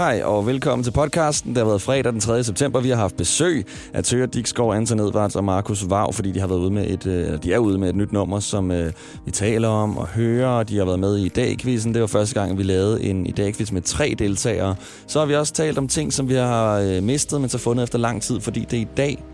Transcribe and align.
Hej 0.00 0.22
og 0.24 0.46
velkommen 0.46 0.84
til 0.84 0.90
podcasten. 0.90 1.50
Det 1.50 1.58
har 1.58 1.64
været 1.64 1.82
fredag 1.82 2.12
den 2.12 2.20
3. 2.20 2.44
september. 2.44 2.80
Vi 2.80 2.88
har 2.88 2.96
haft 2.96 3.16
besøg 3.16 3.66
af 3.94 4.04
Tøger 4.04 4.26
Dikskov, 4.26 4.72
Anton 4.74 5.00
Edvards 5.00 5.36
og 5.36 5.44
Markus 5.44 5.90
Vav, 5.90 6.12
fordi 6.12 6.32
de 6.32 6.40
har 6.40 6.46
været 6.46 6.58
ude 6.58 6.70
med 6.70 6.90
et, 6.90 7.06
øh, 7.06 7.24
eller 7.26 7.38
de 7.38 7.52
er 7.52 7.58
ude 7.58 7.78
med 7.78 7.88
et 7.88 7.96
nyt 7.96 8.12
nummer, 8.12 8.40
som 8.40 8.70
øh, 8.70 8.92
vi 9.24 9.30
taler 9.30 9.68
om 9.68 9.98
og 9.98 10.06
hører. 10.06 10.62
De 10.62 10.78
har 10.78 10.84
været 10.84 10.98
med 10.98 11.16
i 11.16 11.28
dag-quizzen. 11.28 11.94
Det 11.94 12.00
var 12.00 12.06
første 12.06 12.40
gang, 12.40 12.58
vi 12.58 12.62
lavede 12.62 13.02
en 13.02 13.26
i 13.26 13.30
dag-quiz 13.30 13.72
med 13.72 13.82
tre 13.82 14.14
deltagere. 14.18 14.76
Så 15.06 15.18
har 15.18 15.26
vi 15.26 15.34
også 15.34 15.52
talt 15.52 15.78
om 15.78 15.88
ting, 15.88 16.12
som 16.12 16.28
vi 16.28 16.34
har 16.34 16.78
øh, 16.78 17.02
mistet, 17.02 17.40
men 17.40 17.50
så 17.50 17.58
fundet 17.58 17.82
efter 17.82 17.98
lang 17.98 18.22
tid, 18.22 18.40
fordi 18.40 18.60
det 18.70 18.76
er 18.76 18.82
i 18.82 18.88
dag, 18.96 19.24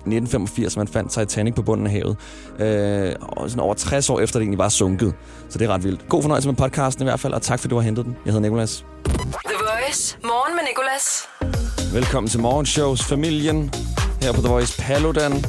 1985, 0.00 0.76
man 0.76 0.88
fandt 0.88 1.12
Titanic 1.12 1.54
på 1.54 1.62
bunden 1.62 1.86
af 1.86 1.92
havet. 1.92 2.16
Øh, 2.58 3.12
og 3.20 3.50
sådan 3.50 3.60
over 3.60 3.74
60 3.74 4.10
år 4.10 4.20
efter 4.20 4.38
det 4.38 4.44
egentlig 4.44 4.58
var 4.58 4.68
sunket. 4.68 5.14
Så 5.48 5.58
det 5.58 5.64
er 5.64 5.74
ret 5.74 5.84
vildt. 5.84 6.08
God 6.08 6.22
fornøjelse 6.22 6.48
med 6.48 6.56
podcasten 6.56 7.02
i 7.02 7.04
hvert 7.04 7.20
fald, 7.20 7.32
og 7.32 7.42
tak 7.42 7.58
fordi 7.60 7.70
du 7.70 7.76
har 7.76 7.82
hentet 7.82 8.04
den. 8.04 8.16
Jeg 8.24 8.32
hedder 8.32 8.48
Nikolas. 8.48 8.84
The 9.04 9.56
Voice. 9.58 10.16
Morgen 10.24 10.56
med 10.56 10.62
Nicolas. 10.68 11.28
Velkommen 11.94 12.30
til 12.30 12.40
Morgenshows 12.40 13.04
familien. 13.04 13.72
Her 14.22 14.32
på 14.32 14.40
The 14.40 14.48
Voice 14.48 14.82
Paludan 14.82 15.44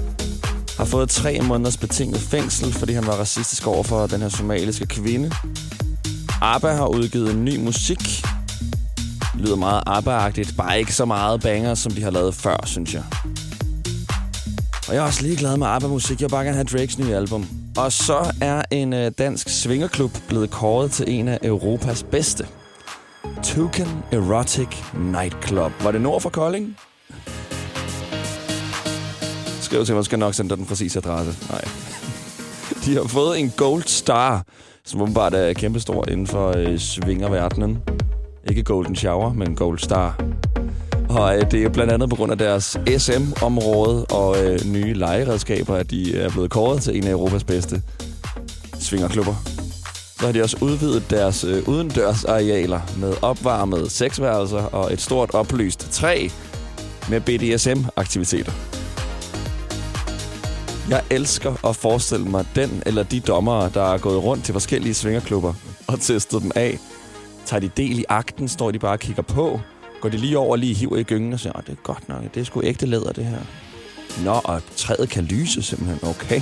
har 0.77 0.86
fået 0.86 1.09
tre 1.09 1.39
måneders 1.41 1.77
betinget 1.77 2.20
fængsel, 2.20 2.73
fordi 2.73 2.94
han 2.94 3.08
var 3.08 3.13
racistisk 3.13 3.67
over 3.67 3.83
for 3.83 4.08
den 4.08 4.22
her 4.22 4.30
somaliske 4.30 4.86
kvinde. 4.86 5.31
ABBA 6.41 6.72
har 6.72 6.88
udgivet 6.88 7.31
en 7.33 7.45
ny 7.45 7.58
musik. 7.59 7.99
Det 9.33 9.41
lyder 9.41 9.55
meget 9.55 9.83
ABBA-agtigt, 9.88 10.55
bare 10.58 10.80
ikke 10.80 10.94
så 10.94 11.05
meget 11.05 11.41
banger, 11.41 11.75
som 11.75 11.91
de 11.91 12.03
har 12.03 12.11
lavet 12.11 12.36
før, 12.36 12.58
synes 12.66 12.94
jeg. 12.94 13.03
Og 14.91 14.95
jeg 14.95 15.02
er 15.02 15.08
også 15.08 15.23
lige 15.23 15.36
glad 15.36 15.58
med 15.58 15.68
ABBA-musik. 15.68 16.22
Jeg 16.22 16.30
vil 16.30 16.31
bare 16.31 16.44
gerne 16.44 16.55
have 16.55 16.63
Drakes 16.63 17.00
nye 17.00 17.16
album. 17.16 17.45
Og 17.77 17.91
så 17.91 18.34
er 18.41 18.62
en 18.72 18.94
øh, 18.94 19.12
dansk 19.17 19.50
svingerklub 19.50 20.12
blevet 20.27 20.52
kåret 20.52 20.91
til 20.91 21.05
en 21.09 21.27
af 21.27 21.40
Europas 21.44 22.04
bedste. 22.04 22.48
Token 23.44 23.88
Erotic 24.12 24.67
Nightclub. 24.94 25.72
Var 25.84 25.91
det 25.91 26.02
nord 26.02 26.22
for 26.22 26.30
Kolding? 26.30 26.77
Skriv 29.61 29.86
til 29.86 29.95
mig, 29.95 30.06
skal 30.06 30.20
nok 30.20 30.33
sende 30.33 30.50
dig 30.50 30.58
den 30.58 30.66
præcise 30.66 31.00
adresse. 31.00 31.52
Nej. 31.52 31.61
De 32.86 32.95
har 32.95 33.08
fået 33.08 33.39
en 33.39 33.50
Gold 33.58 33.83
Star, 33.83 34.45
som 34.86 35.02
åbenbart 35.02 35.33
er 35.33 35.53
kæmpestor 35.53 36.09
inden 36.09 36.28
for 36.28 36.53
øh, 36.58 36.80
svingerverdenen. 36.80 37.78
Ikke 38.50 38.64
Golden 38.64 38.95
Shower, 38.95 39.33
men 39.33 39.55
Gold 39.55 39.80
Star. 39.80 40.23
Og 41.16 41.38
øh, 41.38 41.52
det 41.52 41.59
er 41.59 41.64
jo 41.64 41.70
blandt 41.70 41.94
andet 41.94 42.09
på 42.09 42.16
grund 42.16 42.31
af 42.31 42.38
deres 42.38 42.78
SM-område 42.98 44.06
og 44.06 44.44
øh, 44.44 44.59
nye 44.66 44.94
legeredskaber, 44.94 45.76
at 45.76 45.92
de 45.92 46.12
øh, 46.12 46.26
er 46.26 46.30
blevet 46.30 46.52
kåret 46.52 46.81
til 46.81 46.98
en 46.98 47.04
af 47.04 47.12
Europas 47.12 47.44
bedste 47.44 47.81
svingerklubber. 48.80 49.36
Så 50.20 50.26
har 50.26 50.32
de 50.32 50.42
også 50.42 50.58
udvidet 50.62 51.09
deres 51.09 51.44
øh, 51.44 51.67
udendørsarealer 51.67 52.82
med 52.98 53.14
opvarmede 53.22 53.89
sexværelser 53.89 54.62
og 54.62 54.94
et 54.94 55.02
stort 55.02 55.34
oplyst 55.34 55.92
træ 55.92 56.28
med 57.09 57.22
BDSM-aktiviteter. 57.22 58.52
Jeg 60.89 61.02
elsker 61.09 61.67
at 61.70 61.76
forestille 61.76 62.26
mig 62.26 62.45
den 62.56 62.84
eller 62.86 63.04
de 63.04 63.20
dommere, 63.20 63.72
der 63.73 63.94
er 63.94 63.98
gået 63.98 64.23
rundt 64.23 64.45
til 64.45 64.54
forskellige 64.54 64.94
svingerklubber 64.94 65.54
og 65.88 66.00
testet 66.00 66.42
dem 66.42 66.52
af. 66.56 66.80
Tager 67.45 67.62
de 67.62 67.72
del 67.78 68.00
i 68.00 68.06
akten, 68.09 68.48
står 68.48 68.72
de 68.72 68.80
bare 68.80 68.94
og 68.94 69.00
kigger 69.00 69.23
på. 69.23 69.59
Går 70.02 70.09
de 70.09 70.17
lige 70.17 70.38
over 70.38 70.52
og 70.52 70.57
lige 70.57 70.73
hiver 70.73 70.97
i 70.97 71.03
gyngen 71.03 71.33
og 71.33 71.39
siger, 71.39 71.53
det 71.53 71.71
er 71.71 71.81
godt 71.83 72.09
nok, 72.09 72.23
det 72.33 72.41
er 72.41 72.44
sgu 72.44 72.63
ægte 72.63 72.85
læder, 72.85 73.11
det 73.11 73.25
her. 73.25 73.39
Nå, 74.23 74.41
og 74.43 74.61
træet 74.75 75.09
kan 75.09 75.23
lyse 75.23 75.61
simpelthen. 75.61 76.09
Okay. 76.09 76.41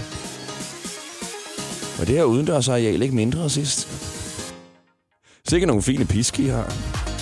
Og 2.00 2.08
det 2.08 2.16
her 2.16 2.24
udendørsareal 2.24 3.02
ikke 3.02 3.16
mindre 3.16 3.50
sidst. 3.50 3.88
Sikke 5.50 5.66
nogle 5.66 5.82
fine 5.82 6.06
piske, 6.06 6.44
I 6.44 6.48
har. 6.48 6.74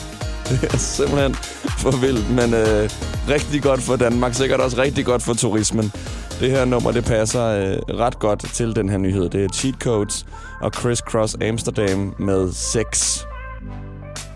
Det 0.49 0.73
er 0.73 0.77
simpelthen 0.77 1.35
for 1.77 1.91
vildt, 2.01 2.29
men 2.29 2.53
øh, 2.53 2.89
rigtig 3.29 3.63
godt 3.63 3.81
for 3.81 3.95
Danmark. 3.95 4.33
Sikkert 4.33 4.59
også 4.59 4.77
rigtig 4.77 5.05
godt 5.05 5.23
for 5.23 5.33
turismen. 5.33 5.91
Det 6.39 6.51
her 6.51 6.65
nummer, 6.65 6.91
det 6.91 7.05
passer 7.05 7.43
øh, 7.43 7.97
ret 7.97 8.19
godt 8.19 8.39
til 8.39 8.75
den 8.75 8.89
her 8.89 8.97
nyhed. 8.97 9.29
Det 9.29 9.43
er 9.43 9.49
Cheat 9.49 9.75
Codes 9.75 10.25
og 10.61 10.71
Criss 10.71 11.01
Cross 11.01 11.37
Amsterdam 11.41 12.15
med 12.19 12.51
6. 12.51 13.27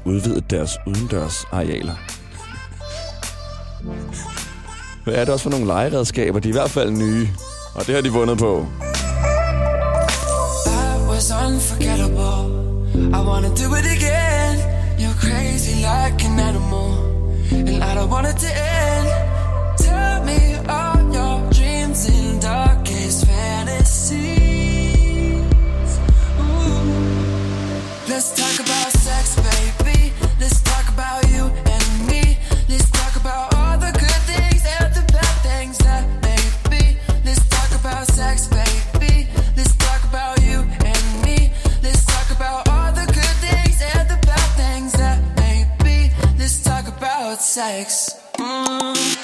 Udvidet 0.05 0.51
deres 0.51 0.77
udendørsarealer. 0.87 1.95
Hvad 5.03 5.13
er 5.13 5.19
det 5.25 5.29
også 5.29 5.43
for 5.43 5.49
nogle 5.49 5.65
legeredskaber? 5.65 6.39
De 6.39 6.47
er 6.47 6.53
i 6.53 6.53
hvert 6.53 6.71
fald 6.71 6.91
nye. 6.91 7.27
Og 7.75 7.87
det 7.87 7.95
har 7.95 8.01
de 8.01 8.09
vundet 8.09 8.37
på. 8.37 8.67
Was 11.09 11.31
unforgettable. 11.31 12.61
I 13.17 13.19
wanna 13.29 13.49
do 13.49 13.75
it 13.79 13.85
again. 13.97 14.55
You're 15.01 15.19
crazy 15.25 15.75
like 15.75 16.25
an 16.29 16.39
animal, 16.39 16.89
and 17.51 17.83
I 17.83 17.95
don't 17.95 18.09
want 18.09 18.27
it 18.27 18.37
to 18.45 18.47
end. 18.47 19.07
Tell 19.77 20.23
me 20.29 20.39
all 20.77 20.99
your 21.17 21.35
dreams 21.57 22.01
darkest 22.41 23.25
fantasies. 23.27 24.21
Ooh. 26.39 26.83
Let's 28.09 28.29
talk 28.39 28.55
about 28.65 28.80
sex. 47.51 48.15
Mm. 48.39 49.20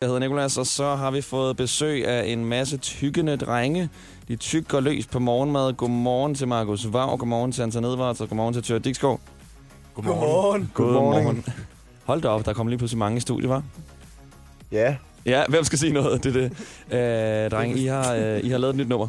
Jeg 0.00 0.08
hedder 0.08 0.20
Nikolas, 0.20 0.58
og 0.58 0.66
så 0.66 0.94
har 0.94 1.10
vi 1.10 1.20
fået 1.20 1.56
besøg 1.56 2.06
af 2.06 2.26
en 2.26 2.44
masse 2.44 2.76
tykkende 2.76 3.36
drenge. 3.36 3.88
De 4.28 4.36
tykker 4.36 4.80
løs 4.80 5.06
på 5.06 5.18
morgenmad. 5.18 5.72
Godmorgen 5.72 6.34
til 6.34 6.48
Markus 6.48 6.92
Vav, 6.92 7.16
godmorgen 7.18 7.52
til 7.52 7.62
Anton 7.62 7.84
Edvards, 7.84 8.20
og 8.20 8.28
godmorgen 8.28 8.54
til 8.54 8.62
Tør 8.62 8.78
Dikskov. 8.78 9.20
Godmorgen. 9.94 10.70
Godmorgen. 10.74 11.44
Hold 12.04 12.22
da 12.22 12.28
op, 12.28 12.44
der 12.46 12.52
kom 12.52 12.66
lige 12.66 12.78
pludselig 12.78 12.98
mange 12.98 13.16
i 13.16 13.20
studiet, 13.20 13.48
var? 13.48 13.62
Ja, 14.72 14.96
Ja, 15.26 15.44
hvem 15.48 15.64
skal 15.64 15.78
sige 15.78 15.92
noget? 15.92 16.24
Det 16.24 16.36
er 16.36 16.48
det. 16.90 17.44
Øh, 17.44 17.50
drenge, 17.50 17.78
I 17.78 17.86
har, 17.86 18.14
øh, 18.14 18.40
I 18.44 18.48
har 18.48 18.58
lavet 18.58 18.72
et 18.72 18.76
nyt 18.78 18.88
nummer, 18.88 19.08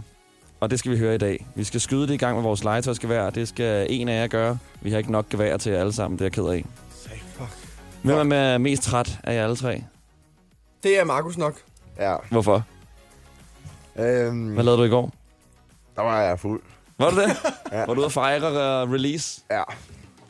og 0.59 0.71
det 0.71 0.79
skal 0.79 0.91
vi 0.91 0.97
høre 0.97 1.15
i 1.15 1.17
dag. 1.17 1.45
Vi 1.55 1.63
skal 1.63 1.81
skyde 1.81 2.07
det 2.07 2.13
i 2.13 2.17
gang 2.17 2.35
med 2.35 2.43
vores 2.43 2.63
legetøjsgevær. 2.63 3.29
Det 3.29 3.47
skal 3.47 3.87
en 3.89 4.09
af 4.09 4.21
jer 4.21 4.27
gøre. 4.27 4.57
Vi 4.81 4.91
har 4.91 4.97
ikke 4.97 5.11
nok 5.11 5.29
gevær 5.29 5.57
til 5.57 5.71
jer 5.71 5.79
alle 5.79 5.93
sammen, 5.93 6.17
det 6.19 6.21
er 6.21 6.25
jeg 6.25 6.31
ked 6.31 6.43
af. 6.43 6.65
Say 7.03 7.17
fuck. 7.33 7.49
Hvem 8.03 8.31
er 8.31 8.57
mest 8.57 8.83
træt 8.83 9.19
af 9.23 9.35
jer 9.35 9.43
alle 9.43 9.55
tre? 9.55 9.83
Det 10.83 10.99
er 10.99 11.03
Markus 11.03 11.37
nok. 11.37 11.53
Ja. 11.97 12.15
Hvorfor? 12.31 12.63
Øhm, 13.99 14.53
Hvad 14.53 14.63
lavede 14.63 14.79
du 14.81 14.85
i 14.85 14.89
går? 14.89 15.11
der 15.95 16.01
var 16.01 16.21
jeg 16.21 16.39
fuld. 16.39 16.61
Var 16.97 17.09
du 17.09 17.15
det? 17.21 17.37
Ja. 17.71 17.85
Var 17.85 17.93
du 17.93 17.99
ude 17.99 18.05
at 18.05 18.11
fejre 18.11 18.83
uh, 18.83 18.91
release? 18.93 19.41
Ja, 19.51 19.63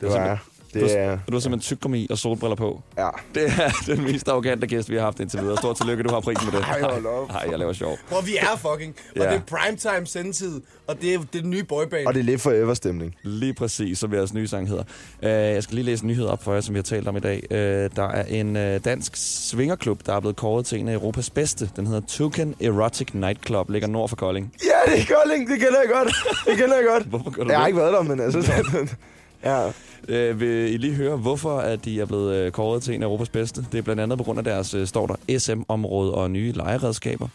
det 0.00 0.08
var 0.08 0.16
jeg. 0.16 0.38
Du, 0.74 0.78
Det 0.80 0.90
har- 0.90 0.98
er... 0.98 1.18
du 1.28 1.32
har 1.32 1.40
simpelthen 1.40 1.60
tyggegummi 1.60 2.06
og 2.10 2.18
solbriller 2.18 2.56
på. 2.56 2.82
Ja. 2.98 3.08
Det 3.34 3.42
er 3.46 3.70
den 3.94 4.02
mest 4.04 4.28
arrogante 4.28 4.66
gæst, 4.66 4.90
vi 4.90 4.94
har 4.96 5.02
haft 5.02 5.20
indtil 5.20 5.40
videre. 5.40 5.56
Stort 5.56 5.76
tillykke, 5.76 6.02
du 6.02 6.10
har 6.10 6.20
prisen 6.20 6.44
med 6.52 6.60
det. 6.60 6.66
Ej, 6.68 6.80
hold 6.80 7.06
op. 7.06 7.28
Nej, 7.28 7.46
jeg 7.50 7.58
laver 7.58 7.72
sjov. 7.72 7.98
Hvor 8.08 8.20
vi 8.20 8.36
er 8.36 8.56
fucking. 8.56 8.94
Og 9.16 9.22
Ja. 9.22 9.30
det 9.30 9.34
er 9.36 9.40
primetime 9.40 10.06
sendetid. 10.06 10.60
Og 10.86 11.00
det 11.02 11.14
er, 11.14 11.18
det 11.18 11.38
er 11.38 11.42
den 11.42 11.50
nye 11.50 11.64
boyband. 11.64 12.06
Og 12.06 12.14
det 12.14 12.20
er 12.20 12.24
lidt 12.24 12.40
forever-stemning. 12.40 13.14
Lige 13.22 13.54
præcis, 13.54 13.98
som 13.98 14.12
jeres 14.14 14.34
nye 14.34 14.46
sang 14.48 14.68
hedder. 14.68 14.82
Uh, 15.22 15.28
jeg 15.28 15.62
skal 15.62 15.74
lige 15.74 15.84
læse 15.84 16.02
en 16.04 16.08
nyhed 16.08 16.26
op 16.26 16.42
for 16.44 16.54
jer, 16.54 16.60
som 16.60 16.74
vi 16.74 16.78
har 16.78 16.82
talt 16.82 17.08
om 17.08 17.16
i 17.16 17.20
dag. 17.20 17.42
Uh, 17.50 17.56
der 17.96 18.08
er 18.08 18.22
en 18.24 18.56
uh, 18.56 18.62
dansk 18.84 19.12
svingerklub, 19.16 20.00
der 20.06 20.14
er 20.14 20.20
blevet 20.20 20.36
kåret 20.36 20.66
til 20.66 20.78
en 20.80 20.88
af 20.88 20.94
Europas 20.94 21.30
bedste. 21.30 21.70
Den 21.76 21.86
hedder 21.86 22.00
Toucan 22.08 22.54
Erotic 22.60 23.08
Nightclub, 23.12 23.70
ligger 23.70 23.88
nord 23.88 24.08
for 24.08 24.16
Kolding. 24.16 24.52
Ja, 24.64 24.92
det 24.92 25.00
er 25.00 25.14
Kolding. 25.14 25.48
Det 25.50 25.58
kender 25.60 25.78
jeg 25.80 25.90
godt. 25.92 26.14
Det 26.46 26.56
kender 26.58 26.76
jeg 26.76 26.84
godt. 26.88 27.02
Hvorfor 27.10 27.30
gør 27.30 27.44
du 27.44 27.50
Jeg 27.50 27.58
har 27.58 27.64
det? 27.64 27.68
ikke 27.68 27.80
været 27.80 27.92
der, 27.92 28.02
men 28.02 28.20
altså... 28.20 28.52
ja. 29.44 29.66
Uh, 30.02 30.40
vil 30.40 30.74
I 30.74 30.76
lige 30.76 30.94
høre, 30.94 31.16
hvorfor 31.16 31.58
at 31.58 31.84
de 31.84 32.00
er 32.00 32.04
blevet 32.04 32.46
uh, 32.46 32.52
kåret 32.52 32.82
til 32.82 32.94
en 32.94 33.02
af 33.02 33.06
Europas 33.06 33.28
bedste? 33.28 33.66
Det 33.72 33.78
er 33.78 33.82
blandt 33.82 34.02
andet 34.02 34.18
på 34.18 34.24
grund 34.24 34.38
af 34.38 34.44
deres, 34.44 34.74
uh, 34.74 34.86
står 34.86 35.06
der, 35.06 35.38
SM-område 35.38 36.14
og 36.14 36.30
nye 36.30 36.52
legeredskaber. 36.52 37.28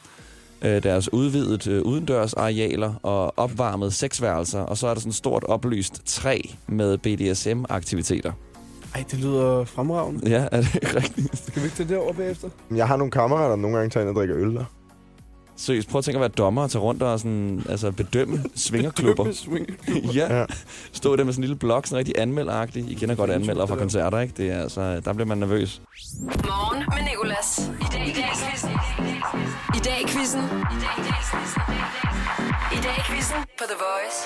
Uh, 0.62 0.68
deres 0.70 1.14
udvidet 1.14 1.68
uh, 1.68 1.92
udendørsarealer 1.92 2.94
og 3.04 3.34
opvarmet 3.38 3.94
sexværelser. 3.94 4.60
Og 4.60 4.78
så 4.78 4.88
er 4.88 4.94
der 4.94 5.02
sådan 5.02 5.10
et 5.10 5.16
stort 5.16 5.44
oplyst 5.44 6.02
træ 6.06 6.42
med 6.68 6.98
BDSM-aktiviteter. 6.98 8.32
Ej, 8.96 9.04
det 9.12 9.20
lyder 9.20 9.64
fremragende. 9.66 10.30
Ja, 10.30 10.48
er 10.52 10.62
det 10.62 10.96
rigtigt? 10.96 11.38
Skal 11.38 11.62
vi 11.62 11.66
ikke 11.66 11.78
tage 11.78 11.90
det 11.90 11.98
over 11.98 12.14
bagefter? 12.14 12.50
Jeg 12.76 12.88
har 12.88 12.98
nogle 12.98 13.12
kammerater, 13.12 13.50
der 13.50 13.56
nogle 13.56 13.78
gange 13.78 13.90
tager 13.90 14.02
ind 14.02 14.10
og 14.10 14.16
drikker 14.16 14.38
øl 14.38 14.56
der. 14.56 14.66
Seriøst, 15.58 15.90
prøv 15.90 16.00
at 16.00 16.06
tænke 16.06 16.18
at 16.18 16.22
være 16.22 16.30
dommer 16.30 16.62
og 16.64 16.72
tage 16.72 16.82
rundt 16.82 17.04
og 17.04 17.20
sådan, 17.20 17.66
altså 17.70 17.92
bedømme 17.92 18.44
svingerklubber. 18.56 19.26
ja. 20.14 20.38
Ja. 20.40 20.46
Stå 20.94 21.16
der 21.16 21.24
med 21.24 21.34
sådan 21.34 21.44
en 21.44 21.48
lille 21.48 21.56
blok, 21.60 21.86
sådan 21.86 21.98
rigtig 21.98 22.14
anmelderagtig. 22.18 22.92
I 22.92 22.94
kender 22.94 23.16
godt 23.16 23.32
anmelder 23.32 23.66
fra 23.66 23.76
koncerter, 23.76 24.20
ikke? 24.20 24.34
Det 24.38 24.52
er 24.52 24.62
altså, 24.62 25.00
der 25.06 25.14
bliver 25.14 25.28
man 25.28 25.38
nervøs. 25.38 25.82
Morgen 26.22 26.84
med 26.96 27.04
Nicolas. 27.12 27.72
I 27.82 27.86
dag 27.94 28.08
i 28.08 28.14
dag 28.14 28.30
i 28.34 28.48
quizzen. 28.50 28.70
I 29.76 29.80
dag 29.80 30.02
i 30.02 30.08
quizzen. 30.08 30.42
I 30.42 30.78
dag 30.84 30.94
i 30.98 31.04
dag 31.08 31.18
i 31.22 31.26
quizzen. 31.32 31.62
I 32.74 32.80
dag 32.84 32.96
i 32.98 33.02
quizzen 33.10 33.38
på 33.58 33.64
The 33.70 33.78
Voice. 33.86 34.18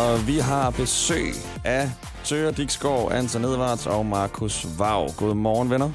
Og 0.00 0.26
vi 0.26 0.38
har 0.38 0.70
besøg 0.70 1.32
af 1.64 1.90
Tøger 2.24 2.50
Dixgaard, 2.50 3.12
Anton 3.12 3.44
Edvards 3.44 3.86
og 3.86 4.06
Markus 4.06 4.66
Vav. 4.78 5.10
Godmorgen, 5.16 5.70
venner. 5.70 5.90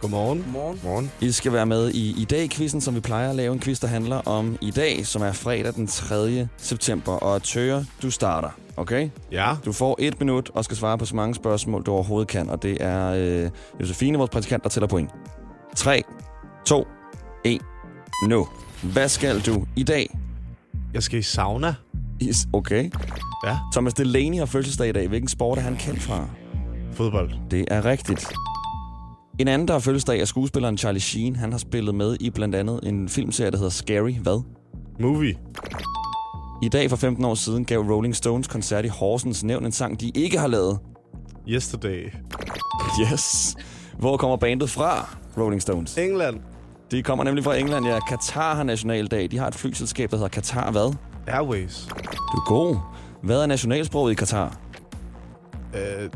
Godmorgen. 0.00 0.44
Morgen. 0.52 0.80
Morgen. 0.84 1.10
I 1.20 1.30
skal 1.32 1.52
være 1.52 1.66
med 1.66 1.90
i 1.90 2.20
i 2.22 2.24
dag 2.24 2.50
quizzen 2.50 2.80
som 2.80 2.94
vi 2.94 3.00
plejer 3.00 3.30
at 3.30 3.36
lave 3.36 3.52
en 3.52 3.60
quiz, 3.60 3.80
der 3.80 3.86
handler 3.88 4.16
om 4.16 4.56
i 4.60 4.70
dag, 4.70 5.06
som 5.06 5.22
er 5.22 5.32
fredag 5.32 5.74
den 5.74 5.86
3. 5.86 6.48
september. 6.56 7.12
Og 7.12 7.42
Tøger, 7.42 7.84
du 8.02 8.10
starter, 8.10 8.48
okay? 8.76 9.08
Ja. 9.32 9.54
Du 9.64 9.72
får 9.72 9.96
et 9.98 10.20
minut 10.20 10.50
og 10.54 10.64
skal 10.64 10.76
svare 10.76 10.98
på 10.98 11.04
så 11.04 11.16
mange 11.16 11.34
spørgsmål, 11.34 11.82
du 11.82 11.92
overhovedet 11.92 12.28
kan. 12.28 12.50
Og 12.50 12.62
det 12.62 12.76
er 12.80 13.14
øh, 13.16 13.50
Josefine, 13.80 14.18
vores 14.18 14.30
praktikant, 14.30 14.62
der 14.62 14.68
tæller 14.70 14.88
point. 14.88 15.10
3, 15.76 16.02
2, 16.66 16.86
1, 17.44 17.60
nu. 18.28 18.48
Hvad 18.82 19.08
skal 19.08 19.40
du 19.40 19.64
i 19.76 19.82
dag? 19.82 20.18
Jeg 20.94 21.02
skal 21.02 21.18
i 21.18 21.22
sauna. 21.22 21.74
Is- 22.22 22.46
Okay. 22.52 22.90
Ja. 23.46 23.58
Thomas 23.72 23.94
Delaney 23.94 24.38
har 24.38 24.46
fødselsdag 24.46 24.88
i 24.88 24.92
dag. 24.92 25.08
Hvilken 25.08 25.28
sport 25.28 25.58
er 25.58 25.62
han 25.62 25.76
kendt 25.76 26.02
fra? 26.02 26.26
Fodbold. 26.92 27.30
Det 27.50 27.64
er 27.70 27.84
rigtigt. 27.84 28.32
En 29.40 29.48
anden, 29.48 29.68
der 29.68 29.74
har 29.74 29.80
fødselsdag, 29.80 30.20
er 30.20 30.24
skuespilleren 30.24 30.78
Charlie 30.78 31.00
Sheen. 31.00 31.36
Han 31.36 31.52
har 31.52 31.58
spillet 31.58 31.94
med 31.94 32.16
i 32.20 32.30
blandt 32.30 32.54
andet 32.54 32.80
en 32.82 33.08
filmserie, 33.08 33.50
der 33.50 33.56
hedder 33.56 33.70
Scary. 33.70 34.12
Hvad? 34.12 34.42
Movie. 34.98 35.34
I 36.62 36.68
dag 36.68 36.90
for 36.90 36.96
15 36.96 37.24
år 37.24 37.34
siden 37.34 37.64
gav 37.64 37.80
Rolling 37.80 38.16
Stones 38.16 38.48
koncert 38.48 38.84
i 38.84 38.88
Horsens 38.88 39.44
Nævn 39.44 39.64
en 39.66 39.72
sang, 39.72 40.00
de 40.00 40.10
ikke 40.14 40.38
har 40.38 40.46
lavet. 40.46 40.78
Yesterday. 41.48 42.10
Yes. 43.12 43.56
Hvor 43.98 44.16
kommer 44.16 44.36
bandet 44.36 44.70
fra, 44.70 45.16
Rolling 45.38 45.62
Stones? 45.62 45.98
England. 45.98 46.40
De 46.90 47.02
kommer 47.02 47.24
nemlig 47.24 47.44
fra 47.44 47.56
England, 47.56 47.86
ja. 47.86 47.98
Qatar 48.08 48.54
har 48.54 48.62
nationaldag. 48.62 49.30
De 49.30 49.38
har 49.38 49.48
et 49.48 49.54
flyselskab, 49.54 50.10
der 50.10 50.16
hedder 50.16 50.28
Qatar 50.28 50.70
hvad? 50.70 50.94
Airways. 51.26 51.86
Du 52.32 52.36
er 52.36 52.46
god. 52.46 52.76
Hvad 53.22 53.42
er 53.42 53.46
nationalsproget 53.46 54.12
i 54.12 54.14
Qatar? 54.14 54.58
Øh, 55.74 56.10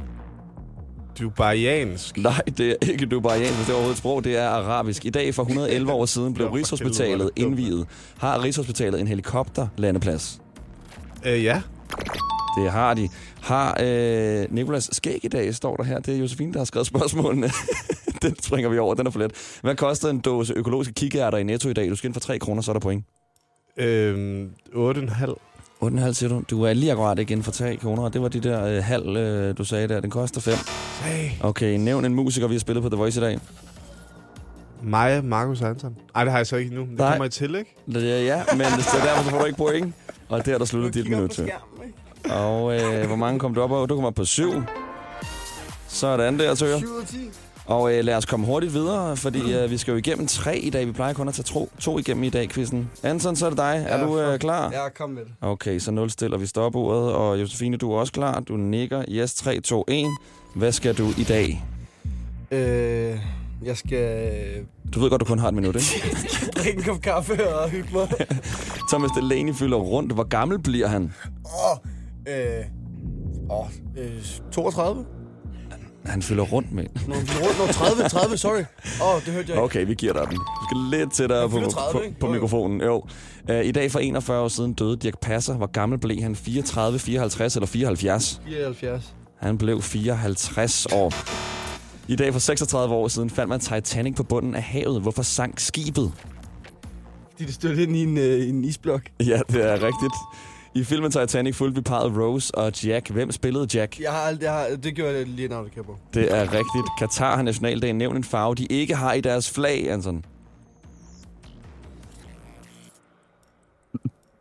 Dubaiansk. 1.20 2.16
Nej, 2.16 2.40
det 2.58 2.70
er 2.70 2.76
ikke 2.90 3.06
dubaiansk, 3.06 3.58
det 3.58 3.68
er 3.68 3.72
overhovedet 3.72 3.94
et 3.94 3.98
sprog. 3.98 4.24
Det 4.24 4.36
er 4.36 4.48
arabisk. 4.48 5.04
I 5.04 5.10
dag 5.10 5.34
for 5.34 5.42
111 5.42 5.92
år 5.92 6.06
siden 6.06 6.34
blev 6.34 6.48
Rigshospitalet 6.48 7.30
indviet. 7.36 7.86
Har 8.18 8.42
Rigshospitalet 8.42 9.00
en 9.00 9.06
helikopterlandeplads? 9.06 10.40
Øh, 11.26 11.44
ja. 11.44 11.62
Det 12.58 12.70
har 12.70 12.94
de. 12.94 13.08
Har 13.40 13.76
øh, 13.82 14.46
Nikolas 14.50 14.88
skæg 14.92 15.20
i 15.22 15.28
dag, 15.28 15.54
står 15.54 15.76
der 15.76 15.84
her. 15.84 15.98
Det 15.98 16.14
er 16.14 16.18
Josefine, 16.18 16.52
der 16.52 16.58
har 16.60 16.64
skrevet 16.64 16.86
spørgsmålene. 16.86 17.50
den 18.22 18.42
springer 18.42 18.70
vi 18.70 18.78
over, 18.78 18.94
den 18.94 19.06
er 19.06 19.10
for 19.10 19.18
let. 19.18 19.58
Hvad 19.62 19.76
koster 19.76 20.10
en 20.10 20.20
dåse 20.20 20.54
økologiske 20.56 20.94
kikærter 20.94 21.38
i 21.38 21.42
Netto 21.42 21.68
i 21.68 21.72
dag? 21.72 21.90
Du 21.90 21.96
skal 21.96 22.08
ind 22.08 22.14
for 22.14 22.20
3 22.20 22.38
kroner, 22.38 22.62
så 22.62 22.70
er 22.70 22.72
der 22.72 22.80
point. 22.80 23.04
Øh, 23.76 24.46
8,5. 24.74 25.53
8,5 25.86 26.12
siger 26.12 26.28
du. 26.28 26.42
Du 26.50 26.62
er 26.62 26.72
lige 26.72 26.92
akkurat 26.92 27.18
inden 27.18 27.42
for 27.42 27.52
3 27.52 27.76
kroner, 27.76 28.02
og 28.02 28.12
det 28.12 28.22
var 28.22 28.28
de 28.28 28.40
der 28.40 28.64
øh, 28.66 28.84
halv, 28.84 29.16
øh, 29.16 29.58
du 29.58 29.64
sagde 29.64 29.88
der. 29.88 30.00
Den 30.00 30.10
koster 30.10 30.40
5. 30.40 30.54
Hey. 31.02 31.28
Okay, 31.40 31.76
nævn 31.78 32.04
en 32.04 32.14
musiker, 32.14 32.46
vi 32.48 32.54
har 32.54 32.58
spillet 32.60 32.82
på 32.82 32.88
The 32.88 32.96
Voice 32.96 33.20
i 33.20 33.22
dag. 33.24 33.38
Mig, 34.82 35.24
Markus 35.24 35.62
Anton. 35.62 35.96
Ej, 36.14 36.24
det 36.24 36.30
har 36.30 36.38
jeg 36.38 36.46
så 36.46 36.56
ikke 36.56 36.68
endnu. 36.68 36.86
Det 36.86 36.98
Nej. 36.98 37.10
kommer 37.10 37.24
jeg 37.24 37.32
til, 37.32 37.54
ikke? 37.54 37.74
Ja, 37.88 38.22
ja 38.24 38.42
men 38.56 38.66
så 38.66 38.96
derfor 39.04 39.24
så 39.24 39.30
får 39.30 39.38
du 39.38 39.44
ikke 39.44 39.58
point. 39.58 39.94
Og 40.28 40.46
der 40.46 40.54
er 40.54 40.58
der 40.58 40.64
sluttet 40.64 40.94
dit 40.94 41.08
minut 41.10 41.30
til. 41.30 41.50
Og 42.30 42.80
øh, 42.80 43.06
hvor 43.06 43.16
mange 43.16 43.38
kom 43.40 43.54
du 43.54 43.60
op 43.62 43.68
på? 43.68 43.86
Du 43.86 43.94
kom 43.94 44.04
op 44.04 44.14
på 44.14 44.24
7. 44.24 44.52
Sådan 45.88 46.38
der, 46.38 46.54
Tøger. 46.54 46.78
7 46.78 46.86
ud 46.86 47.00
af 47.00 47.06
10. 47.06 47.18
Og 47.66 47.94
øh, 47.94 48.04
lad 48.04 48.16
os 48.16 48.26
komme 48.26 48.46
hurtigt 48.46 48.74
videre, 48.74 49.16
fordi 49.16 49.54
øh, 49.54 49.70
vi 49.70 49.78
skal 49.78 49.92
jo 49.92 49.98
igennem 49.98 50.26
tre 50.26 50.58
i 50.58 50.70
dag. 50.70 50.86
Vi 50.86 50.92
plejer 50.92 51.12
kun 51.12 51.28
at 51.28 51.34
tage 51.34 51.44
to, 51.44 51.70
to 51.80 51.98
igennem 51.98 52.24
i 52.24 52.30
dag, 52.30 52.48
quizzen. 52.50 52.90
Anton, 53.02 53.36
så 53.36 53.46
er 53.46 53.50
det 53.50 53.58
dig. 53.58 53.84
Er 53.88 53.98
Ja, 53.98 54.04
du 54.04 54.20
øh, 54.20 54.38
klar? 54.38 54.70
Ja, 54.72 54.88
kom 54.88 55.10
med 55.10 55.22
det. 55.24 55.32
Okay, 55.40 55.78
så 55.78 55.90
nulstiller 55.90 56.38
vi 56.38 56.46
stopordet. 56.46 57.12
Og 57.12 57.40
Josefine, 57.40 57.76
du 57.76 57.92
er 57.92 57.98
også 57.98 58.12
klar. 58.12 58.40
Du 58.40 58.56
nikker. 58.56 59.04
Yes, 59.08 59.34
3, 59.34 59.60
2, 59.60 59.84
1. 59.88 60.06
Hvad 60.54 60.72
skal 60.72 60.98
du 60.98 61.08
i 61.18 61.24
dag? 61.24 61.64
Øh, 62.50 63.18
jeg 63.64 63.76
skal 63.76 64.30
Du 64.94 65.00
ved 65.00 65.10
godt, 65.10 65.20
du 65.20 65.24
kun 65.26 65.38
har 65.38 65.48
et 65.48 65.54
minut, 65.54 65.76
ikke? 65.76 66.16
drikke 66.56 66.78
en 66.78 66.84
kop 66.84 67.00
kaffe 67.00 67.54
og 67.56 67.70
hygge 67.70 67.88
mig. 67.92 68.08
Thomas 68.90 69.10
Delaney 69.16 69.54
fylder 69.54 69.76
rundt. 69.76 70.12
Hvor 70.12 70.24
gammel 70.28 70.58
bliver 70.58 70.86
han? 70.86 71.12
Åh, 71.44 71.78
øh, 72.34 72.64
åh, 73.50 73.66
øh, 73.98 74.22
32? 74.52 75.04
Han 76.04 76.22
fylder 76.22 76.42
rundt 76.44 76.72
med. 76.72 76.84
Nå, 77.08 77.14
rundt, 77.14 77.58
nå, 77.58 77.66
30, 77.72 78.08
30, 78.08 78.36
sorry. 78.36 78.64
Åh, 79.02 79.20
det 79.24 79.32
hørte 79.32 79.48
jeg 79.48 79.48
ikke. 79.48 79.62
Okay, 79.62 79.86
vi 79.86 79.94
giver 79.94 80.12
dig 80.12 80.22
den. 80.28 80.36
Du 80.36 80.66
skal 80.68 80.98
lidt 80.98 81.12
tættere 81.12 81.48
på, 81.48 81.56
fylder 81.56 81.68
på, 81.68 81.72
30, 81.72 81.92
på, 81.92 82.14
på 82.20 82.26
jo. 82.26 82.32
mikrofonen. 82.32 82.80
Jo. 82.80 83.04
Uh, 83.50 83.64
I 83.64 83.72
dag 83.72 83.92
for 83.92 83.98
41 83.98 84.40
år 84.40 84.48
siden 84.48 84.72
døde 84.72 84.96
Dirk 84.96 85.18
Passer. 85.20 85.54
Hvor 85.54 85.66
gammel 85.66 85.98
blev 85.98 86.22
han? 86.22 86.36
34, 86.36 86.98
54 86.98 87.56
eller 87.56 87.66
74? 87.66 88.40
74. 88.46 89.14
Han 89.40 89.58
blev 89.58 89.82
54 89.82 90.86
år. 90.92 91.12
I 92.08 92.16
dag 92.16 92.32
for 92.32 92.40
36 92.40 92.94
år 92.94 93.08
siden 93.08 93.30
fandt 93.30 93.48
man 93.48 93.60
Titanic 93.60 94.16
på 94.16 94.22
bunden 94.22 94.54
af 94.54 94.62
havet. 94.62 95.02
Hvorfor 95.02 95.22
sank 95.22 95.60
skibet? 95.60 96.12
Fordi 97.30 97.44
det 97.44 97.54
stod 97.54 97.76
ind 97.76 97.96
i 97.96 98.02
en, 98.02 98.18
øh, 98.18 98.38
i 98.38 98.48
en 98.48 98.64
isblok. 98.64 99.02
Ja, 99.20 99.40
det 99.48 99.70
er 99.70 99.74
rigtigt. 99.74 100.14
I 100.76 100.84
filmen 100.84 101.10
Titanic 101.10 101.54
fulgte 101.54 101.74
vi 101.74 101.82
parret 101.82 102.16
Rose 102.16 102.54
og 102.54 102.84
Jack. 102.84 103.10
Hvem 103.10 103.32
spillede 103.32 103.78
Jack? 103.78 104.00
Jeg 104.00 104.12
har 104.12 104.36
jeg 104.40 104.52
har, 104.52 104.76
det 104.76 104.94
gjorde 104.94 105.16
jeg 105.16 105.26
lige 105.26 105.48
navnet 105.48 105.72
på. 105.72 105.96
Det 106.14 106.32
er 106.32 106.42
rigtigt. 106.42 106.86
Katar 106.98 107.36
har 107.36 107.42
nationaldagen 107.42 107.98
nævnt 107.98 108.16
en 108.16 108.24
farve, 108.24 108.54
de 108.54 108.66
ikke 108.66 108.94
har 108.94 109.12
i 109.12 109.20
deres 109.20 109.50
flag, 109.50 109.90
Anton. 109.90 110.24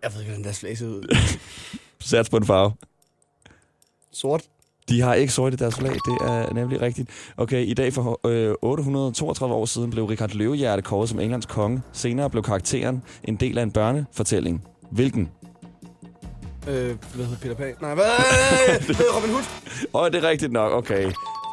Jeg 0.03 0.11
ved 0.13 0.19
ikke, 0.19 0.29
hvordan 0.31 0.43
deres 0.43 0.59
flag 0.59 0.77
ser 0.77 0.87
ud. 0.87 1.17
Sats 1.99 2.29
på 2.29 2.37
en 2.37 2.45
farve. 2.45 2.73
Sort. 4.11 4.41
De 4.89 5.01
har 5.01 5.13
ikke 5.13 5.33
sort 5.33 5.53
i 5.53 5.55
deres 5.55 5.75
flag, 5.75 5.91
det 5.93 6.17
er 6.21 6.53
nemlig 6.53 6.81
rigtigt. 6.81 7.09
Okay, 7.37 7.65
i 7.65 7.73
dag 7.73 7.93
for 7.93 8.27
øh, 8.27 8.55
832 8.61 9.55
år 9.55 9.65
siden 9.65 9.89
blev 9.89 10.05
Richard 10.05 10.29
Løvehjerte 10.29 10.81
kåret 10.81 11.09
som 11.09 11.19
Englands 11.19 11.45
konge. 11.45 11.81
Senere 11.91 12.29
blev 12.29 12.43
karakteren 12.43 13.03
en 13.23 13.35
del 13.35 13.57
af 13.57 13.63
en 13.63 13.71
børnefortælling. 13.71 14.67
Hvilken? 14.91 15.29
Øh, 16.67 16.95
hvad 17.15 17.25
hedder 17.25 17.39
Peter 17.41 17.55
Pan? 17.55 17.73
Nej, 17.81 17.93
hvad? 17.93 18.05
Det 18.87 18.95
hedder 18.95 19.15
Robin 19.17 19.31
Hood. 19.31 19.43
Åh, 19.93 20.11
det 20.11 20.23
er 20.23 20.29
rigtigt 20.29 20.51
nok. 20.51 20.71
Okay, 20.71 21.03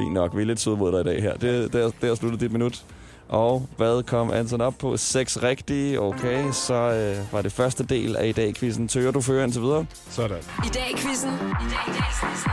fint 0.01 0.13
nok. 0.13 0.37
Vi 0.37 0.43
er 0.43 0.47
lidt 0.47 0.61
søde 0.61 0.77
mod 0.77 0.93
dig 0.93 1.01
i 1.01 1.05
dag 1.05 1.23
her. 1.23 1.33
Det, 1.33 1.73
det, 1.73 1.83
er, 1.83 1.91
det 2.01 2.11
er 2.11 2.15
sluttet 2.15 2.41
dit 2.41 2.53
minut. 2.53 2.85
Og 3.29 3.69
hvad 3.77 4.03
kom 4.03 4.33
Anton 4.33 4.61
op 4.61 4.75
på? 4.79 4.97
Seks 4.97 5.43
rigtige. 5.43 6.01
Okay, 6.01 6.53
så 6.53 6.75
øh, 6.75 7.33
var 7.33 7.43
det 7.43 7.53
første 7.53 7.85
del 7.85 8.17
af 8.17 8.27
i 8.27 8.33
dag 8.33 8.55
quizzen. 8.55 8.89
Tøger 8.89 9.11
du 9.11 9.21
fører 9.21 9.45
indtil 9.45 9.63
videre? 9.63 9.87
Sådan. 10.11 10.39
I 10.67 10.69
dag 10.69 10.93
quizzen. 10.97 11.31
I 11.31 11.35
dag 11.35 11.89
i 11.89 11.91
dag 11.91 12.09
i 12.11 12.15
quizzen. 12.21 12.51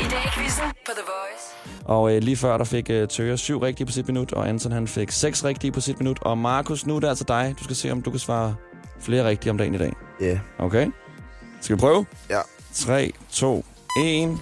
I 0.00 0.08
dag 0.10 0.32
quizzen 0.34 0.64
på 0.64 0.92
The 0.92 1.02
Voice. 1.06 1.84
Og 1.84 2.14
øh, 2.16 2.22
lige 2.22 2.36
før, 2.36 2.58
der 2.58 2.64
fik 2.64 2.90
øh, 2.90 3.08
Tøger 3.08 3.36
syv 3.36 3.58
rigtige 3.58 3.86
på 3.86 3.92
sit 3.92 4.08
minut, 4.08 4.32
og 4.32 4.48
Anton 4.48 4.72
han 4.72 4.88
fik 4.88 5.10
seks 5.10 5.44
rigtige 5.44 5.72
på 5.72 5.80
sit 5.80 5.98
minut. 5.98 6.18
Og 6.22 6.38
Markus, 6.38 6.86
nu 6.86 6.96
er 6.96 7.00
det 7.00 7.08
altså 7.08 7.24
dig. 7.28 7.54
Du 7.58 7.64
skal 7.64 7.76
se, 7.76 7.90
om 7.90 8.02
du 8.02 8.10
kan 8.10 8.20
svare 8.20 8.54
flere 9.00 9.28
rigtige 9.28 9.50
om 9.50 9.58
dagen 9.58 9.74
i 9.74 9.78
dag. 9.78 9.92
Ja. 10.20 10.38
Okay? 10.58 10.86
Skal 11.60 11.76
vi 11.76 11.80
prøve? 11.80 12.06
Ja. 12.30 12.40
3, 12.74 13.12
2, 13.30 13.64
1. 14.04 14.38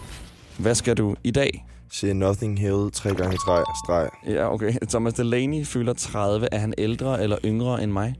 Hvad 0.59 0.75
skal 0.75 0.97
du 0.97 1.15
i 1.25 1.31
dag? 1.31 1.67
Se 1.93 2.15
Nothing 2.15 2.59
Hill 2.61 2.91
tre 2.93 3.15
gange 3.15 3.39
streg. 3.39 3.65
streg. 3.85 4.09
Ja, 4.29 4.53
okay. 4.55 4.73
Thomas 4.89 5.15
Delaney 5.15 5.67
fylder 5.67 5.93
30. 5.93 6.49
Er 6.53 6.59
han 6.59 6.75
ældre 6.79 7.23
eller 7.23 7.39
yngre 7.45 7.83
end 7.83 7.93
mig? 7.93 8.15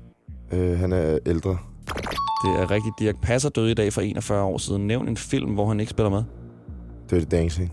Øh, 0.53 0.79
han 0.79 0.93
er 0.93 1.19
ældre. 1.27 1.59
Det 2.45 2.61
er 2.61 2.71
rigtigt. 2.71 2.95
Dirk 2.99 3.15
Passer 3.23 3.49
døde 3.49 3.71
i 3.71 3.75
dag 3.75 3.93
for 3.93 4.01
41 4.01 4.43
år 4.43 4.59
siden. 4.59 4.87
Nævn 4.87 5.09
en 5.09 5.17
film, 5.17 5.55
hvor 5.55 5.69
han 5.69 5.81
ikke 5.81 5.91
spiller 5.91 6.11
med. 6.11 6.23
Dirty 7.11 7.27
Dancing. 7.31 7.73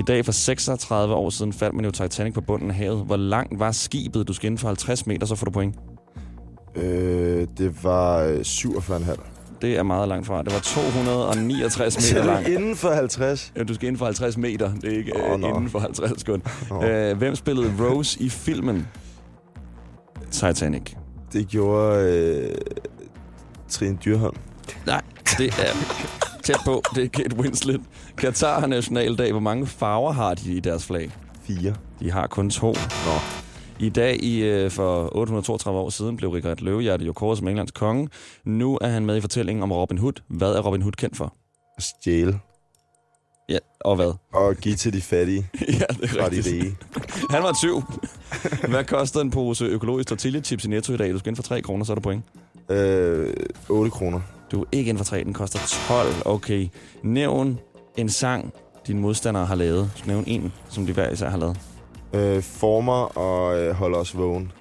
I 0.00 0.02
dag 0.06 0.24
for 0.24 0.32
36 0.32 1.14
år 1.14 1.30
siden 1.30 1.52
faldt 1.52 1.74
man 1.74 1.84
jo 1.84 1.90
Titanic 1.90 2.34
på 2.34 2.40
bunden 2.40 2.70
af 2.70 2.76
havet. 2.76 3.04
Hvor 3.06 3.16
langt 3.16 3.58
var 3.58 3.72
skibet? 3.72 4.28
Du 4.28 4.32
skal 4.32 4.46
inden 4.46 4.58
for 4.58 4.68
50 4.68 5.06
meter, 5.06 5.26
så 5.26 5.34
får 5.34 5.44
du 5.44 5.50
point. 5.50 5.76
Øh, 6.76 7.46
det 7.58 7.84
var 7.84 8.18
øh, 8.22 8.38
47,5. 8.40 9.20
Det 9.62 9.76
er 9.78 9.82
meget 9.82 10.08
langt 10.08 10.26
fra. 10.26 10.42
Det 10.42 10.52
var 10.52 10.60
269 10.60 12.14
meter 12.14 12.26
langt. 12.26 12.48
inden 12.48 12.76
for 12.76 12.90
50. 12.90 13.52
Ja, 13.56 13.62
du 13.62 13.74
skal 13.74 13.86
inden 13.86 13.98
for 13.98 14.04
50 14.04 14.36
meter. 14.36 14.72
Det 14.74 14.92
er 14.92 14.96
ikke 14.98 15.12
oh, 15.32 15.40
nå. 15.40 15.48
inden 15.48 15.70
for 15.70 15.78
50 15.78 16.20
sekunder. 16.20 16.48
Nå. 16.70 16.84
Øh, 16.84 17.18
hvem 17.18 17.36
spillede 17.36 17.72
Rose 17.80 18.20
i 18.20 18.28
filmen 18.28 18.86
Titanic? 20.30 20.82
Det 21.32 21.48
gjorde 21.48 22.12
øh, 22.12 22.56
Trine 23.68 23.98
Dyrholm. 24.04 24.36
Nej, 24.86 25.02
det 25.38 25.46
er 25.46 25.76
tæt 26.42 26.56
på. 26.64 26.82
Det 26.94 27.04
er 27.04 27.08
Kate 27.08 27.36
Winslet. 27.36 27.80
Katar 28.18 28.60
har 28.60 28.66
nationaldag. 28.66 29.30
Hvor 29.30 29.40
mange 29.40 29.66
farver 29.66 30.12
har 30.12 30.34
de 30.34 30.52
i 30.52 30.60
deres 30.60 30.86
flag? 30.86 31.10
Fire. 31.42 31.74
De 32.00 32.10
har 32.10 32.26
kun 32.26 32.50
to. 32.50 32.66
Nå. 32.66 33.43
I 33.78 33.88
dag, 33.88 34.22
i, 34.22 34.42
øh, 34.44 34.70
for 34.70 35.16
832 35.16 35.80
år 35.80 35.90
siden, 35.90 36.16
blev 36.16 36.30
Richard 36.30 36.58
Løvehjerte 36.60 37.04
jo 37.04 37.12
kåret 37.12 37.38
som 37.38 37.48
Englands 37.48 37.70
konge. 37.70 38.08
Nu 38.44 38.78
er 38.80 38.88
han 38.88 39.06
med 39.06 39.16
i 39.16 39.20
fortællingen 39.20 39.62
om 39.62 39.72
Robin 39.72 39.98
Hood. 39.98 40.12
Hvad 40.28 40.52
er 40.52 40.60
Robin 40.60 40.82
Hood 40.82 40.92
kendt 40.92 41.16
for? 41.16 41.34
Stjæle. 41.78 42.40
Ja, 43.48 43.58
og 43.80 43.96
hvad? 43.96 44.12
Og 44.32 44.56
give 44.56 44.74
til 44.74 44.92
de 44.92 45.00
fattige 45.00 45.46
ja, 45.60 45.64
det 45.64 45.78
er 45.78 46.06
de 46.16 46.24
rigtigt. 46.24 46.46
rige. 46.46 46.76
Han 47.34 47.42
var 47.42 47.52
tyv. 47.62 47.82
Hvad 48.68 48.84
koster 48.84 49.20
en 49.20 49.30
pose 49.30 49.64
økologisk 49.64 50.08
tortilla-chips 50.08 50.64
i 50.64 50.68
Netto 50.68 50.92
i 50.92 50.96
dag? 50.96 51.12
Du 51.12 51.18
skal 51.18 51.28
ind 51.30 51.36
for 51.36 51.42
3 51.42 51.62
kroner, 51.62 51.84
så 51.84 51.92
er 51.92 51.94
der 51.94 52.02
point. 52.02 52.24
Øh, 52.70 53.32
8 53.68 53.90
kroner. 53.90 54.20
Du 54.52 54.60
er 54.62 54.66
ikke 54.72 54.88
ind 54.88 54.98
for 54.98 55.04
3, 55.04 55.24
den 55.24 55.32
koster 55.32 55.58
12. 55.88 56.08
Okay. 56.24 56.68
Nævn 57.02 57.58
en 57.96 58.08
sang, 58.08 58.52
dine 58.86 59.00
modstandere 59.00 59.46
har 59.46 59.54
lavet. 59.54 59.90
Du 59.94 59.98
skal 59.98 60.08
nævne 60.08 60.28
en, 60.28 60.52
som 60.68 60.86
de 60.86 60.92
hver 60.92 61.10
især 61.10 61.28
har 61.28 61.38
lavet. 61.38 61.56
Øh, 62.14 62.42
former 62.42 63.18
og 63.18 63.58
øh, 63.60 63.74
holder 63.74 63.98
os 63.98 64.16
vågen. 64.16 64.52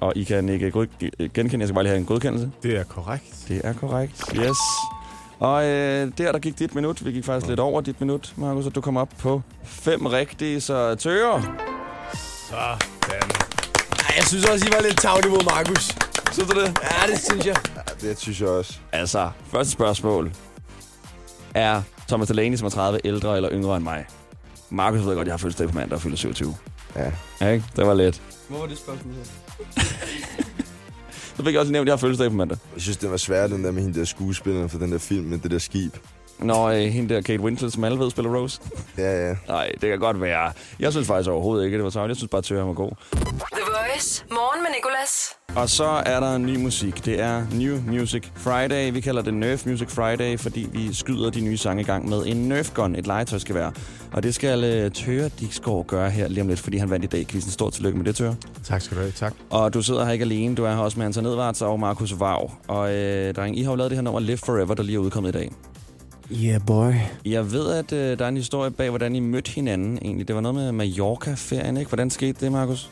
Og 0.00 0.12
I 0.16 0.24
kan 0.24 0.48
ikke 0.48 0.70
god- 0.70 0.86
genkende, 1.34 1.58
jeg 1.62 1.68
skal 1.68 1.74
bare 1.74 1.84
lige 1.84 1.90
have 1.90 2.00
en 2.00 2.06
godkendelse. 2.06 2.50
Det 2.62 2.76
er 2.76 2.84
korrekt. 2.84 3.44
Det 3.48 3.60
er 3.64 3.72
korrekt. 3.72 4.32
Yes. 4.36 4.56
Og 5.38 5.64
øh, 5.64 6.12
der, 6.18 6.32
der 6.32 6.38
gik 6.38 6.58
dit 6.58 6.74
minut. 6.74 7.04
Vi 7.04 7.12
gik 7.12 7.24
faktisk 7.24 7.48
lidt 7.48 7.60
over 7.60 7.80
dit 7.80 8.00
minut, 8.00 8.32
Markus, 8.36 8.66
og 8.66 8.74
du 8.74 8.80
kom 8.80 8.96
op 8.96 9.08
på 9.18 9.42
fem 9.64 10.06
rigtige, 10.06 10.60
så 10.60 10.94
tøger. 10.94 11.42
Sådan. 12.48 12.78
Ej, 14.08 14.14
jeg 14.16 14.24
synes 14.26 14.44
også, 14.44 14.66
I 14.66 14.70
var 14.72 14.82
lidt 14.82 15.00
tavlige 15.00 15.30
mod 15.30 15.44
Markus. 15.44 15.90
Synes 16.32 16.48
du 16.50 16.60
det? 16.60 16.78
Ja, 16.82 17.12
det 17.12 17.20
synes 17.30 17.46
jeg. 17.46 17.56
Ja, 17.76 18.08
det 18.08 18.18
synes 18.18 18.40
jeg 18.40 18.48
også. 18.48 18.78
Altså, 18.92 19.30
første 19.46 19.72
spørgsmål. 19.72 20.32
Er 21.54 21.82
Thomas 22.08 22.28
Delaney, 22.28 22.56
som 22.56 22.66
er 22.66 22.70
30, 22.70 23.00
ældre 23.04 23.36
eller 23.36 23.48
yngre 23.52 23.76
end 23.76 23.84
mig? 23.84 24.04
Markus 24.70 25.00
ved 25.06 25.14
godt, 25.16 25.26
jeg 25.26 25.32
har 25.32 25.38
fødselsdag 25.38 25.68
på 25.68 25.74
mandag 25.74 25.96
og 25.96 26.02
fylder 26.02 26.16
27. 26.16 26.54
Ja. 26.96 27.10
Ja, 27.40 27.48
ikke? 27.48 27.64
Det 27.76 27.86
var 27.86 27.94
let. 27.94 28.22
Hvor 28.48 28.58
var 28.58 28.66
det 28.66 28.78
spørgsmål 28.78 29.14
så? 29.24 29.30
Så 31.36 31.44
fik 31.44 31.52
jeg 31.52 31.60
også 31.60 31.72
nævnt, 31.72 31.84
at 31.84 31.88
jeg 31.88 31.92
har 31.92 31.98
fødselsdag 31.98 32.30
på 32.30 32.36
mandag. 32.36 32.58
Jeg 32.74 32.82
synes, 32.82 32.96
det 32.96 33.10
var 33.10 33.16
svært, 33.16 33.50
den 33.50 33.64
der 33.64 33.70
med 33.70 33.82
hende 33.82 33.98
der 33.98 34.04
skuespilleren 34.04 34.68
for 34.68 34.78
den 34.78 34.92
der 34.92 34.98
film 34.98 35.24
med 35.26 35.38
det 35.38 35.50
der 35.50 35.58
skib. 35.58 35.96
Når 36.38 36.64
øh, 36.68 36.78
hende 36.80 37.14
der 37.14 37.20
Kate 37.20 37.42
Winslet, 37.42 37.72
som 37.72 37.84
alle 37.84 37.98
ved, 37.98 38.10
spiller 38.10 38.36
Rose. 38.36 38.60
Ja, 38.98 39.28
ja. 39.28 39.34
Nej, 39.48 39.72
det 39.80 39.90
kan 39.90 39.98
godt 39.98 40.20
være. 40.20 40.52
Jeg 40.78 40.92
synes 40.92 41.06
faktisk 41.06 41.30
overhovedet 41.30 41.64
ikke, 41.64 41.76
det 41.76 41.84
var 41.84 41.90
savligt. 41.90 42.16
Jeg 42.16 42.16
synes 42.16 42.30
bare, 42.30 42.38
at 42.38 42.44
Tøger 42.44 42.64
var 42.64 42.72
god. 42.72 42.90
The 43.12 43.62
Voice. 43.66 44.24
Morgen 44.30 44.62
med 44.62 44.70
Nicolas. 44.76 45.36
Og 45.56 45.68
så 45.68 45.84
er 45.84 46.20
der 46.20 46.38
ny 46.38 46.56
musik. 46.56 47.04
Det 47.04 47.20
er 47.20 47.42
New 47.54 47.76
Music 47.86 48.22
Friday. 48.34 48.92
Vi 48.92 49.00
kalder 49.00 49.22
det 49.22 49.34
Nerf 49.34 49.66
Music 49.66 49.88
Friday, 49.88 50.38
fordi 50.38 50.68
vi 50.72 50.94
skyder 50.94 51.30
de 51.30 51.40
nye 51.40 51.56
sange 51.56 51.80
i 51.82 51.84
gang 51.84 52.08
med 52.08 52.22
en 52.26 52.36
Nerf 52.36 52.70
Gun, 52.74 52.96
et 52.96 53.06
legetøjsgevær. 53.06 53.70
Og 54.12 54.22
det 54.22 54.34
skal 54.34 54.84
uh, 54.84 54.92
Tøre 54.92 55.28
Dixgaard 55.40 55.86
gøre 55.86 56.10
her 56.10 56.28
lige 56.28 56.40
om 56.40 56.48
lidt, 56.48 56.60
fordi 56.60 56.76
han 56.76 56.90
vandt 56.90 57.04
i 57.04 57.08
dag. 57.08 57.26
Quizzen. 57.26 57.52
Stort 57.52 57.72
tillykke 57.72 57.98
med 57.98 58.06
det, 58.06 58.16
Tøre. 58.16 58.36
Tak 58.64 58.82
skal 58.82 58.96
du 58.96 59.02
have. 59.02 59.12
Tak. 59.12 59.34
Og 59.50 59.74
du 59.74 59.82
sidder 59.82 60.04
her 60.04 60.12
ikke 60.12 60.24
alene. 60.24 60.54
Du 60.54 60.64
er 60.64 60.70
her 60.70 60.78
også 60.78 60.98
med 60.98 61.06
Anton 61.06 61.26
Edvards 61.26 61.62
og 61.62 61.80
Markus 61.80 62.20
Vav. 62.20 62.50
Og 62.68 62.94
øh, 62.94 63.34
dreng, 63.34 63.58
I 63.58 63.62
har 63.62 63.70
jo 63.70 63.76
lavet 63.76 63.90
det 63.90 63.96
her 63.96 64.02
nummer 64.02 64.20
Live 64.20 64.38
Forever, 64.38 64.74
der 64.74 64.82
lige 64.82 64.96
er 64.96 65.00
udkommet 65.00 65.28
i 65.28 65.32
dag. 65.32 65.52
Yeah, 66.32 66.60
boy. 66.66 66.92
Jeg 67.24 67.52
ved, 67.52 67.72
at 67.72 67.92
øh, 67.92 68.18
der 68.18 68.24
er 68.24 68.28
en 68.28 68.36
historie 68.36 68.70
bag, 68.70 68.88
hvordan 68.88 69.14
I 69.14 69.20
mødte 69.20 69.50
hinanden 69.50 69.98
egentlig. 70.02 70.28
Det 70.28 70.34
var 70.34 70.40
noget 70.40 70.54
med 70.54 70.72
Mallorca-ferien, 70.72 71.76
ikke? 71.76 71.88
Hvordan 71.88 72.10
skete 72.10 72.44
det, 72.44 72.52
Markus? 72.52 72.90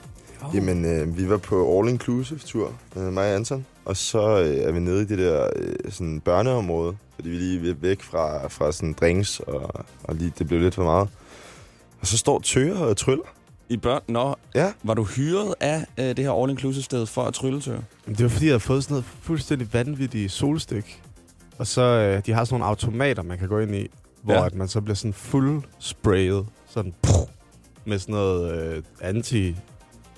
Jamen, 0.54 0.84
øh, 0.84 1.18
vi 1.18 1.28
var 1.30 1.36
på 1.36 1.78
All 1.78 1.88
Inclusive 1.88 2.38
tur, 2.38 2.72
øh, 2.96 3.02
mig 3.12 3.28
og 3.30 3.34
Anton. 3.34 3.66
Og 3.84 3.96
så 3.96 4.38
øh, 4.40 4.56
er 4.56 4.72
vi 4.72 4.80
nede 4.80 5.02
i 5.02 5.04
det 5.04 5.18
der 5.18 5.48
øh, 5.56 5.74
sådan 5.90 6.20
børneområde, 6.20 6.96
fordi 7.14 7.28
vi 7.28 7.36
lige 7.36 7.70
er 7.70 7.74
væk 7.74 8.02
fra, 8.02 8.48
fra 8.48 8.72
sådan 8.72 8.92
drinks, 8.92 9.40
og, 9.40 9.84
og 10.04 10.14
lige, 10.14 10.32
det 10.38 10.46
blev 10.48 10.60
lidt 10.60 10.74
for 10.74 10.84
meget. 10.84 11.08
Og 12.00 12.06
så 12.06 12.18
står 12.18 12.40
Tøger 12.40 12.78
og 12.78 12.96
tryller. 12.96 13.24
I 13.68 13.76
børn? 13.76 14.02
Nå, 14.08 14.34
Ja. 14.54 14.72
var 14.82 14.94
du 14.94 15.04
hyret 15.04 15.54
af 15.60 15.86
øh, 15.98 16.04
det 16.04 16.18
her 16.18 16.30
all-inclusive-sted 16.32 17.06
for 17.06 17.22
at 17.22 17.34
trylle, 17.34 17.60
Tøre? 17.60 17.80
Det 18.08 18.22
var 18.22 18.28
fordi, 18.28 18.46
jeg 18.46 18.52
havde 18.52 18.60
fået 18.60 18.84
sådan 18.84 18.92
noget 18.94 19.04
fuldstændig 19.22 19.68
vanvittigt 19.72 20.32
solstik. 20.32 21.02
Og 21.58 21.66
så, 21.66 21.82
øh, 21.82 22.22
de 22.26 22.32
har 22.32 22.44
sådan 22.44 22.54
nogle 22.60 22.64
automater, 22.70 23.22
man 23.22 23.38
kan 23.38 23.48
gå 23.48 23.58
ind 23.58 23.74
i, 23.74 23.90
hvor 24.22 24.34
Ja. 24.34 24.46
at 24.46 24.54
man 24.54 24.68
så 24.68 24.80
bliver 24.80 24.94
sådan 24.94 25.12
fuld 25.12 25.62
sprayet, 25.78 26.46
sådan 26.68 26.94
pff, 27.02 27.16
med 27.84 27.98
sådan 27.98 28.14
noget 28.14 28.52
øh, 28.76 28.82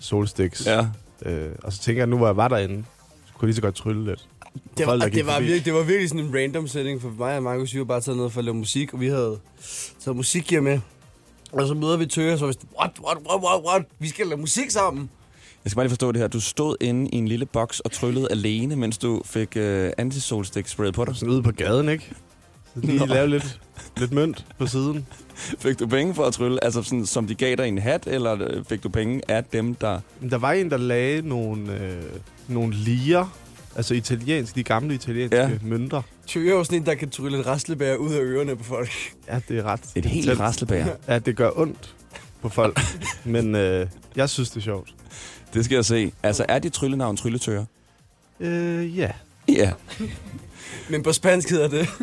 anti-solstiks. 0.00 0.66
Ja. 0.66 0.87
Øh, 1.23 1.50
og 1.62 1.73
så 1.73 1.80
tænker 1.80 2.00
jeg, 2.02 2.09
nu 2.09 2.16
hvor 2.16 2.26
jeg 2.26 2.37
var 2.37 2.49
derinde, 2.49 2.85
så 3.26 3.33
kunne 3.35 3.47
jeg 3.47 3.47
lige 3.47 3.57
så 3.57 3.62
godt 3.62 3.75
trylle 3.75 4.04
lidt. 4.04 4.28
Det 4.78 4.87
var, 4.87 4.99
Folk, 4.99 5.14
det, 5.14 5.26
var 5.26 5.40
virkelig, 5.40 5.64
det 5.64 5.75
var 5.75 5.83
virkelig 5.83 6.09
sådan 6.09 6.25
en 6.25 6.35
random 6.35 6.69
setting, 6.69 7.02
for 7.02 7.12
mig 7.19 7.37
og 7.37 7.42
Markus, 7.42 7.75
vi 7.75 7.78
var 7.78 7.85
bare 7.85 8.00
taget 8.00 8.19
ned 8.19 8.30
for 8.30 8.38
at 8.38 8.45
lave 8.45 8.54
musik, 8.54 8.95
og 8.95 9.00
vi 9.00 9.09
havde 9.09 9.38
taget 10.00 10.16
musikgear 10.16 10.61
med. 10.61 10.80
Og 11.52 11.66
så 11.69 11.75
møder 11.75 11.97
vi 11.97 12.07
Tøger, 12.07 12.37
så 12.37 12.45
var 12.45 12.47
vi 12.47 12.52
sådan, 12.52 12.69
what, 12.78 12.90
what, 13.00 13.19
what, 13.28 13.42
what, 13.42 13.64
what, 13.66 13.83
vi 13.99 14.09
skal 14.09 14.26
lave 14.26 14.40
musik 14.40 14.71
sammen. 14.71 15.11
Jeg 15.64 15.71
skal 15.71 15.76
bare 15.76 15.85
lige 15.85 15.90
forstå 15.90 16.12
det 16.12 16.21
her. 16.21 16.28
Du 16.28 16.40
stod 16.40 16.76
inde 16.80 17.11
i 17.11 17.16
en 17.16 17.28
lille 17.28 17.47
boks 17.47 17.80
og 17.80 17.92
tryllede 17.92 18.28
alene, 18.30 18.76
mens 18.76 18.99
du 18.99 19.23
fik 19.25 19.57
øh, 19.57 19.92
antisolstik 19.99 20.69
sprayet 20.69 20.95
på 20.95 21.04
dig. 21.04 21.16
Sådan 21.16 21.28
ude 21.28 21.42
på 21.42 21.52
gaden, 21.52 21.88
ikke? 21.88 22.12
Så 22.75 22.80
lige 22.80 23.07
lave 23.07 23.28
lidt, 23.28 23.61
lidt 23.97 24.12
mønt 24.12 24.47
på 24.59 24.66
siden. 24.66 25.07
Fik 25.59 25.78
du 25.78 25.87
penge 25.87 26.14
for 26.14 26.25
at 26.25 26.32
trylle? 26.32 26.64
Altså 26.64 26.82
sådan, 26.82 27.06
som 27.06 27.26
de 27.26 27.35
gav 27.35 27.56
dig 27.56 27.68
en 27.68 27.78
hat, 27.78 28.06
eller 28.06 28.37
øh, 28.49 28.64
fik 28.64 28.82
du 28.82 28.88
penge 28.88 29.20
af 29.28 29.44
dem, 29.44 29.75
der... 29.75 30.00
Men 30.20 30.30
der 30.30 30.38
var 30.38 30.52
en, 30.52 30.70
der 30.70 30.76
lagde 30.76 31.28
nogle, 31.28 31.75
øh, 31.80 32.02
nogle 32.49 32.75
lier, 32.75 33.37
altså 33.76 33.94
italienske, 33.94 34.56
de 34.56 34.62
gamle 34.62 34.94
italienske 34.94 35.37
Ja. 35.37 35.50
mønter. 35.62 36.02
Tøger 36.26 36.52
er 36.52 36.56
jo 36.59 36.64
sådan 36.64 36.78
en, 36.78 36.87
der 36.87 36.94
kan 36.94 37.11
trylle 37.11 37.38
et 37.38 37.47
rastlebær 37.47 37.94
ud 37.97 38.12
af 38.12 38.20
ørerne 38.20 38.56
på 38.56 38.64
folk. 38.64 38.90
Ja, 39.28 39.40
det 39.49 39.59
er 39.59 39.62
ret. 39.62 39.80
Et 39.94 40.04
helt 40.06 40.40
raslebager. 40.40 40.87
Ja, 41.09 41.18
det 41.18 41.37
gør 41.37 41.50
ondt 41.59 41.94
på 42.42 42.49
folk. 42.49 42.80
Men 43.25 43.54
øh, 43.54 43.87
jeg 44.16 44.30
synes, 44.30 44.50
det 44.50 44.56
er 44.56 44.61
sjovt. 44.64 44.94
Det 45.54 45.64
skal 45.64 45.75
jeg 45.75 45.85
se. 45.85 46.12
Altså, 46.23 46.44
er 46.49 46.59
dit 46.59 46.73
tryllenavn 46.73 47.16
Trylletører? 47.16 47.64
Øh, 48.40 48.99
ja. 48.99 49.11
Ja. 49.49 49.73
Men 50.90 51.02
på 51.02 51.12
spansk 51.12 51.50
hedder 51.50 51.68
det... 51.68 51.88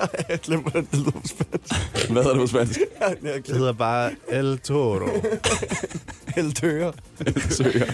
jeg 0.28 0.38
glemmer, 0.42 0.70
at 0.74 0.84
det 0.90 0.98
lyder 0.98 1.10
på 1.10 1.20
spansk. 1.24 2.10
Hvad 2.10 2.22
er 2.24 2.28
det 2.28 2.38
på 2.40 2.46
spansk? 2.46 2.80
Jeg 3.00 3.16
Det 3.22 3.44
glemmer 3.44 3.58
hedder 3.58 3.72
bare 3.72 4.10
El 4.30 4.58
Toro. 4.58 5.08
helt 6.36 6.56
Tøger. 6.56 6.92
Søger. 7.50 7.86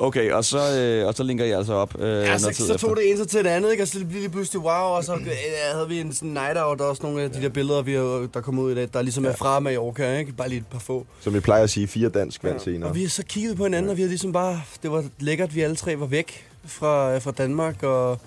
Okay, 0.00 0.32
og 0.32 0.44
så, 0.44 0.58
øh, 0.78 1.06
og 1.06 1.14
så 1.14 1.22
linker 1.22 1.44
jeg 1.44 1.58
altså 1.58 1.72
op 1.72 2.00
øh, 2.00 2.08
Ja, 2.08 2.38
så, 2.38 2.44
så 2.52 2.62
efter. 2.62 2.76
tog 2.76 2.96
det 2.96 3.08
ene 3.08 3.18
så 3.18 3.24
til 3.24 3.44
det 3.44 3.50
andet, 3.50 3.70
ikke? 3.70 3.82
og 3.82 3.88
så 3.88 3.94
blev 3.98 4.06
det 4.08 4.14
lige 4.14 4.28
pludselig 4.28 4.60
wow, 4.60 4.72
og 4.96 5.04
så 5.04 5.14
øh, 5.14 5.26
havde 5.74 5.88
vi 5.88 6.00
en 6.00 6.12
sådan 6.12 6.28
night 6.28 6.56
out, 6.58 6.80
og 6.80 6.88
også 6.88 7.02
nogle 7.02 7.22
af 7.22 7.30
de 7.30 7.42
der 7.42 7.48
billeder, 7.48 7.82
vi 7.82 7.94
har, 7.94 8.28
der 8.34 8.40
kom 8.40 8.58
ud 8.58 8.72
i 8.72 8.74
dag, 8.74 8.88
der 8.92 9.02
ligesom 9.02 9.24
er 9.24 9.32
fra 9.32 9.60
Mallorca, 9.60 10.18
ikke? 10.18 10.32
Bare 10.32 10.48
lige 10.48 10.58
et 10.58 10.66
par 10.66 10.78
få. 10.78 11.06
Som 11.20 11.34
vi 11.34 11.40
plejer 11.40 11.62
at 11.62 11.70
sige, 11.70 11.86
fire 11.88 12.08
dansk 12.08 12.44
vand 12.44 12.60
senere. 12.60 12.88
Og 12.90 12.94
vi 12.94 13.02
har 13.02 13.08
så 13.08 13.22
kigget 13.28 13.56
på 13.56 13.62
hinanden, 13.64 13.90
og 13.90 13.96
vi 13.96 14.02
har 14.02 14.08
ligesom 14.08 14.32
bare, 14.32 14.60
det 14.82 14.90
var 14.90 15.04
lækkert, 15.18 15.54
vi 15.54 15.60
alle 15.60 15.76
tre 15.76 16.00
var 16.00 16.06
væk 16.06 16.46
fra, 16.64 17.18
fra 17.18 17.30
Danmark, 17.30 17.82
og 17.82 18.18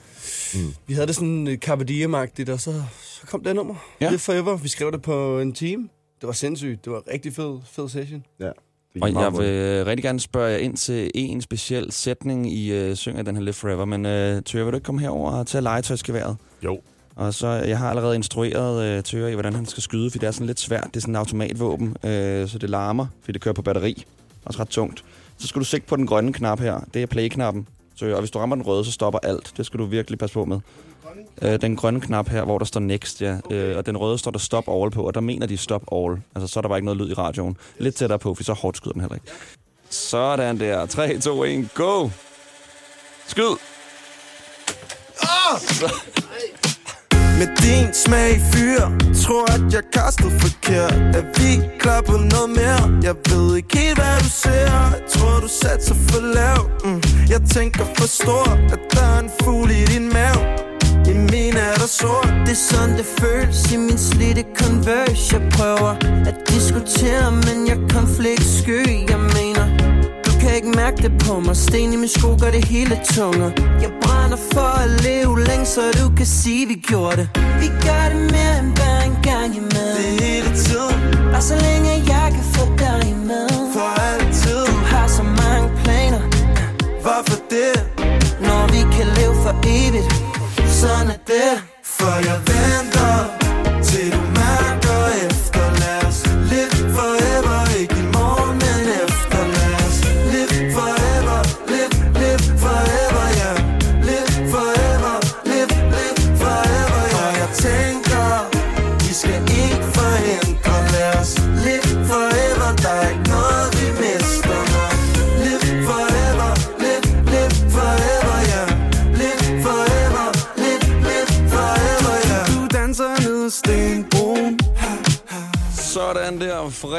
mm. 0.54 0.74
vi 0.88 0.94
havde 0.94 1.08
det 1.08 1.16
sådan 1.16 1.48
øh, 1.48 1.58
carpe 1.58 1.84
diem-agtigt, 1.84 2.52
og 2.52 2.60
så, 2.60 2.84
så 3.02 3.28
kom 3.28 3.44
det 3.44 3.56
nummer. 3.56 3.76
Ja. 4.02 4.10
Live 4.10 4.20
Forever. 4.20 4.58
Vi 4.58 4.68
skrev 4.68 4.92
det 4.92 5.02
på 5.02 5.40
en 5.40 5.54
team. 5.54 5.90
Det 6.22 6.28
var 6.28 6.34
sindssygt. 6.34 6.86
Det 6.86 6.94
var 6.94 6.98
en 6.98 7.14
rigtig 7.14 7.34
fed, 7.34 7.60
fed 7.72 7.90
session. 7.90 8.24
Ja. 8.40 8.50
Det 8.94 9.04
Og 9.04 9.14
jeg 9.14 9.34
vil 9.34 9.46
øh, 9.46 9.86
rigtig 9.86 10.04
gerne 10.04 10.20
spørge 10.20 10.52
jer 10.52 10.58
ind 10.58 10.78
til 10.78 11.12
en 11.16 11.42
speciel 11.42 11.92
sætning, 11.92 12.54
I 12.54 12.72
øh, 12.72 12.96
synger 12.96 13.24
den 13.24 13.36
her 13.36 13.44
Live 13.44 13.54
Forever. 13.54 13.86
Men 13.86 14.06
øh, 14.06 14.42
Tøger, 14.44 14.66
vil 14.66 14.72
du 14.72 14.78
ikke 14.78 14.86
komme 14.86 15.02
herover 15.02 15.32
og 15.32 15.48
tage 15.48 15.62
legetøjsgeværet? 15.62 16.38
Jo. 16.64 16.80
Og 17.16 17.34
så, 17.34 17.48
jeg 17.48 17.78
har 17.78 17.90
allerede 17.90 18.16
instrueret 18.16 18.84
øh, 18.84 19.04
Tøger 19.04 19.28
i, 19.28 19.34
hvordan 19.34 19.54
han 19.54 19.66
skal 19.66 19.84
skyde, 19.84 20.12
for 20.12 20.20
det 20.20 20.28
er 20.28 20.32
sådan 20.32 20.48
lidt 20.48 20.60
svært. 20.60 20.88
Det 20.88 20.96
er 20.96 21.00
sådan 21.00 21.12
en 21.12 21.16
automatvåben, 21.16 21.98
øh, 22.04 22.48
så 22.48 22.58
det 22.58 22.70
larmer, 22.70 23.08
fordi 23.22 23.32
det 23.32 23.42
kører 23.42 23.54
på 23.54 23.62
batteri. 23.62 24.06
Også 24.46 24.60
ret 24.60 24.70
tungt. 24.70 25.04
Så 25.38 25.48
skal 25.48 25.60
du 25.60 25.66
sigte 25.66 25.88
på 25.88 25.96
den 25.96 26.08
grønne 26.08 26.34
knap 26.34 26.60
her. 26.60 26.80
Det 26.94 27.02
er 27.02 27.06
play-knappen. 27.06 27.68
Så, 28.02 28.14
og 28.14 28.20
hvis 28.20 28.32
du 28.32 28.40
rammer 28.40 28.56
den 28.56 28.66
røde, 28.66 28.86
så 28.86 28.92
stopper 28.92 29.20
alt. 29.24 29.54
Det 29.58 29.66
skal 29.66 29.80
du 29.80 29.86
virkelig 29.86 30.20
passe 30.20 30.34
på 30.34 30.46
med. 30.46 30.60
Øh, 31.42 31.62
den 31.62 31.76
grønne 31.76 32.02
knap 32.02 32.28
her, 32.30 32.44
hvor 32.44 32.58
der 32.58 32.66
står 32.66 32.80
next, 32.80 33.22
ja. 33.22 33.38
Øh, 33.52 33.78
og 33.78 33.86
den 33.86 33.98
røde 33.98 34.18
står 34.18 34.32
der 34.32 34.40
stop 34.40 34.64
all 34.70 34.92
på, 34.92 35.08
og 35.08 35.14
der 35.14 35.22
mener 35.22 35.46
de 35.46 35.58
stop 35.58 35.84
all. 35.92 36.22
Altså, 36.36 36.48
så 36.54 36.60
er 36.60 36.62
der 36.62 36.68
bare 36.70 36.78
ikke 36.78 36.86
noget 36.86 37.02
lyd 37.02 37.10
i 37.10 37.14
radioen. 37.14 37.58
Lidt 37.78 37.96
tættere 37.96 38.20
på, 38.20 38.36
for 38.36 38.44
så 38.44 38.54
hårdt 38.54 38.78
skyder 38.78 38.94
den 38.94 39.02
heller 39.02 39.16
ikke. 39.16 39.28
Sådan 39.90 40.60
der. 40.60 40.86
3, 40.86 41.20
2, 41.20 41.44
1, 41.44 41.70
go! 41.74 42.10
Skyd! 43.28 43.56
Med 47.42 47.50
din 47.62 47.94
smag 47.94 48.42
fyr 48.52 48.82
Tror 49.24 49.46
at 49.56 49.74
jeg 49.74 49.84
kastede 49.94 50.32
forkert. 50.40 50.94
Er 51.18 51.26
vi 51.38 51.50
klar 51.80 52.02
på 52.02 52.12
noget 52.12 52.50
mere? 52.60 52.84
Jeg 53.08 53.16
ved 53.30 53.56
ikke 53.56 53.78
helt 53.78 53.98
hvad 54.00 54.18
du 54.26 54.30
ser. 54.44 54.72
Jeg 54.96 55.04
tror 55.14 55.40
du 55.40 55.50
satser 55.62 55.96
for 56.08 56.22
lavt 56.38 56.72
mm. 56.86 57.02
Jeg 57.34 57.42
tænker 57.56 57.86
for 57.98 58.08
stort 58.08 58.60
At 58.76 58.80
der 58.94 59.06
er 59.16 59.20
en 59.20 59.30
fugl 59.44 59.72
i 59.72 59.84
din 59.94 60.06
mave. 60.18 60.42
I 61.12 61.14
min 61.32 61.56
er 61.68 61.76
der 61.82 61.90
sort. 62.00 62.34
Det 62.46 62.56
er 62.60 62.64
sådan 62.72 62.98
det 62.98 63.08
føles 63.20 63.72
i 63.74 63.78
min 63.78 63.98
slidte 63.98 64.44
Converse. 64.60 65.26
Jeg 65.36 65.44
prøver 65.56 65.94
at 66.30 66.36
diskutere, 66.50 67.32
men 67.32 67.58
jeg 67.72 67.78
konflikt 67.98 68.48
sky. 68.60 68.82
Jeg 69.14 69.22
mener, 69.38 69.66
du 70.26 70.32
kan 70.42 70.52
ikke 70.56 70.72
mærke 70.82 70.98
det 71.06 71.14
på 71.26 71.40
mig. 71.40 71.56
Sten 71.58 71.94
i 71.94 71.96
min 71.96 72.12
sko 72.18 72.30
gør 72.42 72.52
det 72.58 72.66
hele 72.66 72.96
tungere. 73.16 73.54
Jeg 73.84 73.92
brænder 74.02 74.21
for 74.38 74.72
at 74.84 74.90
leve 75.04 75.44
længe, 75.44 75.66
så 75.66 75.82
du 76.00 76.16
kan 76.18 76.26
sige, 76.26 76.68
vi 76.68 76.76
gjorde 76.76 77.16
det. 77.18 77.30
Vi 77.62 77.68
gør 77.68 78.04
det 78.12 78.22
mere 78.34 78.60
end 78.60 78.76
bare 78.76 79.06
en 79.06 79.18
gang 79.24 79.56
imellem. 79.56 79.98
Det 79.98 80.08
er 80.10 80.24
hele 80.26 80.52
tiden. 80.56 80.96
Bare 81.32 81.42
så 81.42 81.56
længe 81.56 81.90
jeg 82.14 82.28
kan 82.36 82.44
få 82.56 82.64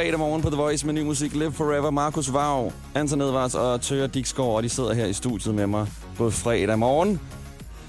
Fredag 0.02 0.18
morgen 0.18 0.42
på 0.42 0.50
The 0.50 0.56
Voice 0.56 0.86
med 0.86 0.94
ny 0.94 1.02
musik. 1.02 1.32
Live 1.34 1.52
Forever. 1.52 1.90
Markus 1.90 2.32
Vav, 2.32 2.72
Anton 2.94 3.20
Edvards 3.20 3.54
og 3.54 3.80
Tøger 3.80 4.06
Dixgaard, 4.06 4.50
og 4.50 4.62
de 4.62 4.68
sidder 4.68 4.94
her 4.94 5.06
i 5.06 5.12
studiet 5.12 5.54
med 5.54 5.66
mig 5.66 5.86
på 6.16 6.30
fredag 6.30 6.78
morgen. 6.78 7.20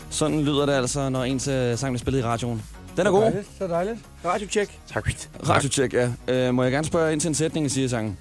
Sådan 0.10 0.42
lyder 0.42 0.66
det 0.66 0.74
altså, 0.74 1.10
når 1.10 1.24
ens 1.24 1.48
øh, 1.48 1.78
sang 1.78 1.92
bliver 1.94 2.00
spillet 2.00 2.20
i 2.20 2.24
radioen. 2.24 2.62
Den 2.98 3.08
er 3.08 3.12
god. 3.12 3.22
Dejligt, 3.22 3.48
så 3.58 3.68
dejligt. 3.68 3.98
Radiocheck. 4.26 4.80
Tak. 4.88 5.10
Radiocheck, 5.50 5.94
ja. 5.94 6.12
Øh, 6.28 6.54
må 6.54 6.64
jeg 6.64 6.72
gerne 6.72 6.88
spørge 6.88 7.12
ind 7.14 7.22
til 7.22 7.28
en 7.28 7.34
sætning, 7.36 7.72
siger 7.72 7.88
sangen? 7.88 8.18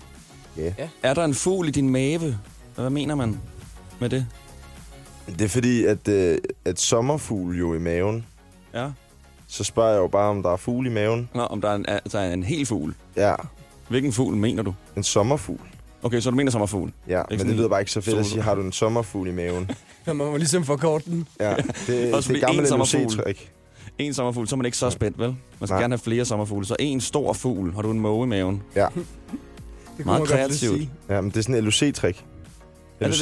Ja. 0.56 0.72
Ja. 0.78 0.88
Er 1.02 1.14
der 1.14 1.24
en 1.24 1.34
fugl 1.34 1.68
i 1.68 1.70
din 1.70 1.90
mave? 1.90 2.38
Hvad 2.74 2.90
mener 2.90 3.14
man 3.14 3.40
med 4.00 4.08
det? 4.10 4.26
Det 5.26 5.40
er 5.42 5.48
fordi, 5.48 5.84
at, 5.84 6.08
øh, 6.08 6.38
at 6.64 6.80
sommerfugl 6.80 7.58
jo 7.58 7.74
i 7.74 7.78
maven, 7.78 8.26
Ja. 8.74 8.90
så 9.48 9.64
spørger 9.64 9.90
jeg 9.90 9.98
jo 9.98 10.06
bare, 10.06 10.30
om 10.30 10.42
der 10.42 10.50
er 10.52 10.56
fugl 10.56 10.86
i 10.86 10.90
maven. 10.90 11.28
Nå, 11.34 11.42
om 11.42 11.60
der 11.60 11.68
er 11.70 11.74
en, 11.74 11.84
altså 11.88 12.18
en 12.18 12.42
hel 12.42 12.66
fugl. 12.66 12.94
Ja, 13.16 13.34
Hvilken 13.92 14.12
fugl 14.12 14.36
mener 14.36 14.62
du? 14.62 14.74
en 14.96 15.02
sommerfugl. 15.02 15.60
Okay, 16.02 16.20
så 16.20 16.30
du 16.30 16.36
mener 16.36 16.50
sommerfugl. 16.50 16.92
Ja, 17.08 17.18
Ikke 17.20 17.26
men 17.30 17.38
sådan 17.38 17.48
det 17.50 17.56
lyder 17.56 17.68
bare 17.68 17.80
ikke 17.80 17.92
så 17.92 18.00
fedt 18.00 18.18
at 18.18 18.26
sige, 18.26 18.42
har 18.42 18.54
du 18.54 18.62
en 18.62 18.72
sommerfugl 18.72 19.28
i 19.28 19.32
maven? 19.32 19.70
Ja, 20.06 20.12
man 20.12 20.26
må 20.26 20.36
ligesom 20.36 20.64
forkorte 20.64 21.10
den. 21.10 21.28
Ja, 21.40 21.54
det, 21.56 21.64
det 21.86 22.14
Også 22.14 22.32
er 22.32 22.34
fordi 22.34 22.38
gammel 22.40 22.60
en 22.60 22.66
sommerfugl. 22.66 23.02
LOC-træk. 23.02 23.50
En 23.98 24.14
sommerfugl, 24.14 24.48
så 24.48 24.54
er 24.54 24.56
man 24.56 24.66
ikke 24.66 24.78
så 24.78 24.90
spændt, 24.90 25.18
vel? 25.18 25.28
Man 25.28 25.66
skal 25.66 25.74
Nej. 25.74 25.82
gerne 25.82 25.92
have 25.92 25.98
flere 25.98 26.24
sommerfugle. 26.24 26.66
Så 26.66 26.76
en 26.78 27.00
stor 27.00 27.32
fugl. 27.32 27.74
Har 27.74 27.82
du 27.82 27.90
en 27.90 28.00
måge 28.00 28.24
i 28.26 28.28
maven? 28.28 28.62
Ja. 28.76 28.86
Det 29.96 30.04
kunne 30.04 30.04
Meget 30.04 30.06
man 30.06 30.18
godt 30.18 30.28
lige 30.30 30.38
kreativt. 30.38 30.76
sige. 30.78 30.90
ja, 31.08 31.20
men 31.20 31.30
det 31.30 31.36
er 31.36 31.42
sådan 31.42 31.54
en 31.54 31.64
LOC, 31.64 31.80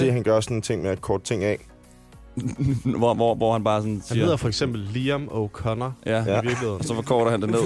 det? 0.04 0.12
han 0.12 0.22
gør 0.22 0.40
sådan 0.40 0.56
en 0.56 0.62
ting 0.62 0.82
med 0.82 0.90
at 0.90 1.00
kort 1.00 1.22
ting 1.22 1.44
af. 1.44 1.58
hvor, 2.98 3.14
hvor, 3.14 3.34
hvor 3.34 3.52
han 3.52 3.64
bare 3.64 3.80
sådan 3.80 3.94
Han 3.94 4.02
siger... 4.02 4.22
hedder 4.22 4.36
for 4.36 4.48
eksempel 4.48 4.80
Liam 4.80 5.28
O'Connor 5.32 5.90
Ja, 6.06 6.10
Ja. 6.10 6.16
ja. 6.16 6.40
i 6.40 6.44
virkeligheden. 6.46 6.78
og 6.78 6.84
så 6.84 6.94
forkorter 6.94 7.30
han 7.30 7.42
det 7.42 7.50
ned. 7.50 7.60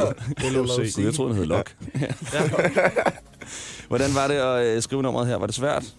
LOC. 0.55 0.99
Jeg 0.99 1.15
troede, 1.15 1.31
den 1.31 1.39
hed 1.39 1.47
Lok. 1.47 1.75
Ja. 2.01 2.07
Hvordan 3.89 4.15
var 4.15 4.29
det 4.29 4.35
at 4.35 4.77
øh, 4.77 4.83
skrive 4.83 5.03
nummeret 5.03 5.27
her? 5.27 5.37
Var 5.37 5.47
det 5.47 5.55
svært? 5.55 5.95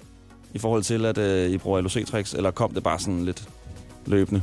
I 0.53 0.59
forhold 0.59 0.83
til, 0.83 1.05
at 1.05 1.17
øh, 1.17 1.49
I 1.51 1.57
bruger 1.57 1.81
LOC-tricks? 1.81 2.33
Eller 2.37 2.51
kom 2.51 2.73
det 2.73 2.83
bare 2.83 2.99
sådan 2.99 3.25
lidt 3.25 3.49
løbende? 4.05 4.41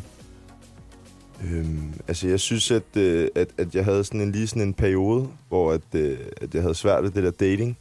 Øhm, 1.44 1.92
altså, 2.08 2.28
jeg 2.28 2.40
synes, 2.40 2.70
at, 2.70 2.96
øh, 2.96 3.28
at, 3.34 3.48
at 3.58 3.74
jeg 3.74 3.84
havde 3.84 4.04
sådan 4.04 4.20
en, 4.20 4.32
lige 4.32 4.46
sådan 4.46 4.62
en 4.62 4.74
periode, 4.74 5.28
hvor 5.48 5.72
at, 5.72 5.80
øh, 5.94 6.18
at 6.40 6.54
jeg 6.54 6.62
havde 6.62 6.74
svært 6.74 7.02
ved 7.02 7.10
det 7.10 7.22
der 7.24 7.30
dating. 7.30 7.78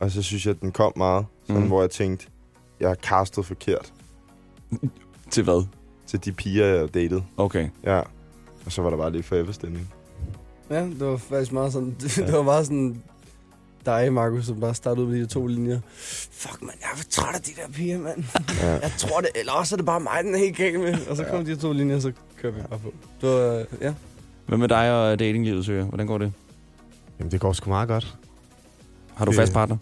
Og 0.00 0.10
så 0.10 0.22
synes 0.22 0.46
jeg, 0.46 0.54
at 0.54 0.60
den 0.60 0.72
kom 0.72 0.92
meget. 0.96 1.26
Sådan, 1.46 1.62
mm. 1.62 1.68
hvor 1.68 1.80
jeg 1.80 1.90
tænkte, 1.90 2.26
jeg 2.80 2.88
har 2.88 2.94
castet 2.94 3.46
forkert 3.46 3.92
Til 5.30 5.44
hvad? 5.44 5.64
Til 6.10 6.24
de 6.24 6.32
piger, 6.32 6.66
jeg 6.66 6.94
datede. 6.94 7.22
Okay. 7.36 7.68
Ja. 7.84 7.98
Og 8.66 8.72
så 8.72 8.82
var 8.82 8.90
der 8.90 8.96
bare 8.96 9.12
lige 9.12 9.22
forever 9.22 9.52
stemning. 9.52 9.92
Ja, 10.70 10.82
det 10.84 11.00
var 11.00 11.16
faktisk 11.16 11.52
meget 11.52 11.72
sådan... 11.72 11.96
det 12.26 12.32
var 12.32 12.42
meget 12.42 12.66
sådan 12.66 13.02
dig, 13.86 14.12
Markus, 14.12 14.46
som 14.46 14.60
bare 14.60 14.74
startede 14.74 15.06
ud 15.06 15.12
med 15.12 15.20
de 15.20 15.26
to 15.26 15.46
linjer. 15.46 15.80
Fuck, 16.30 16.62
man, 16.62 16.70
jeg 16.80 16.88
er 16.92 16.96
for 16.96 17.04
træt 17.10 17.34
af 17.34 17.40
de 17.42 17.50
der 17.56 17.72
piger, 17.72 17.98
mand. 17.98 18.24
Ja. 18.62 18.72
Jeg 18.86 18.92
tror 18.98 19.20
det, 19.20 19.28
eller 19.34 19.52
også 19.52 19.74
er 19.74 19.76
det 19.76 19.86
bare 19.86 20.00
mig, 20.00 20.18
den 20.24 20.34
er 20.34 20.38
helt 20.38 20.56
galt 20.56 20.80
med. 20.80 21.06
Og 21.06 21.16
så 21.16 21.24
kom 21.24 21.44
de 21.44 21.50
her 21.50 21.58
to 21.58 21.72
linjer, 21.72 21.96
og 21.96 22.02
så 22.02 22.12
kører 22.36 22.52
vi 22.52 22.60
bare 22.70 22.78
på. 22.78 22.92
Det 23.20 23.28
var, 23.28 23.54
øh, 23.54 23.64
ja. 23.80 23.94
Hvad 24.46 24.58
med 24.58 24.68
dig 24.68 24.92
og 24.92 25.18
datinglivet, 25.18 25.64
Søger? 25.66 25.84
Hvordan 25.84 26.06
går 26.06 26.18
det? 26.18 26.32
Jamen, 27.18 27.30
det 27.30 27.40
går 27.40 27.52
sgu 27.52 27.70
meget 27.70 27.88
godt. 27.88 28.16
Har 29.14 29.24
du 29.24 29.30
Det- 29.30 29.38
fast 29.38 29.52
partner? 29.52 29.76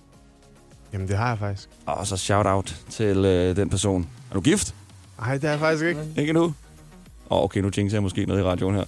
Jamen, 0.92 1.08
det 1.08 1.16
har 1.16 1.28
jeg 1.28 1.38
faktisk. 1.38 1.68
Og 1.86 2.06
så 2.06 2.16
shout-out 2.16 2.76
til 2.90 3.16
øh, 3.24 3.56
den 3.56 3.70
person. 3.70 4.08
Er 4.30 4.34
du 4.34 4.40
gift? 4.40 4.74
Nej, 5.20 5.34
det 5.34 5.44
er 5.44 5.50
jeg 5.50 5.58
faktisk 5.58 5.84
ikke. 5.84 6.00
Ikke 6.16 6.32
nu? 6.32 6.44
Åh, 6.44 7.38
oh, 7.38 7.44
okay, 7.44 7.60
nu 7.60 7.70
jinxer 7.76 7.96
jeg 7.96 8.02
måske 8.02 8.26
noget 8.26 8.40
i 8.40 8.44
radioen 8.44 8.74
her. 8.74 8.84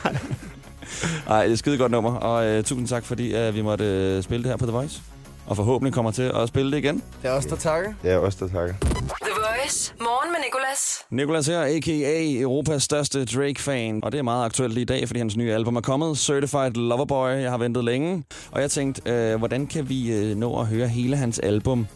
Nej, 1.28 1.42
det 1.42 1.48
er 1.48 1.52
et 1.52 1.58
skide 1.58 1.78
godt 1.78 1.92
nummer, 1.92 2.14
og 2.14 2.46
øh, 2.46 2.64
tusind 2.64 2.88
tak, 2.88 3.04
fordi 3.04 3.36
øh, 3.36 3.54
vi 3.54 3.62
måtte 3.62 3.84
øh, 3.84 4.22
spille 4.22 4.42
det 4.42 4.50
her 4.50 4.56
på 4.56 4.66
The 4.66 4.72
Voice. 4.72 5.02
Og 5.46 5.56
forhåbentlig 5.56 5.94
kommer 5.94 6.10
til 6.10 6.22
at 6.22 6.48
spille 6.48 6.72
det 6.72 6.78
igen. 6.78 7.02
Det 7.22 7.30
er 7.30 7.32
også 7.32 7.48
der 7.48 7.56
takker. 7.56 7.92
Det 8.02 8.10
er 8.10 8.16
også 8.16 8.38
der 8.46 8.52
takker. 8.52 8.74
The 8.80 9.34
Voice. 9.34 9.94
Morgen 10.00 10.32
med 10.32 10.38
Nicolas. 10.46 10.98
Nicolas 11.10 11.46
her, 11.46 11.60
a.k.a. 11.60 12.40
Europas 12.40 12.82
største 12.82 13.24
Drake-fan. 13.24 14.00
Og 14.04 14.12
det 14.12 14.18
er 14.18 14.22
meget 14.22 14.44
aktuelt 14.44 14.74
lige 14.74 14.82
i 14.82 14.84
dag, 14.84 15.06
fordi 15.06 15.18
hans 15.20 15.36
nye 15.36 15.52
album 15.52 15.76
er 15.76 15.80
kommet. 15.80 16.18
Certified 16.18 16.70
Loverboy. 16.70 17.28
Jeg 17.28 17.50
har 17.50 17.58
ventet 17.58 17.84
længe. 17.84 18.24
Og 18.50 18.60
jeg 18.60 18.70
tænkte, 18.70 19.12
øh, 19.12 19.36
hvordan 19.38 19.66
kan 19.66 19.88
vi 19.88 20.12
øh, 20.12 20.36
nå 20.36 20.60
at 20.60 20.66
høre 20.66 20.88
hele 20.88 21.16
hans 21.16 21.38
album, 21.38 21.86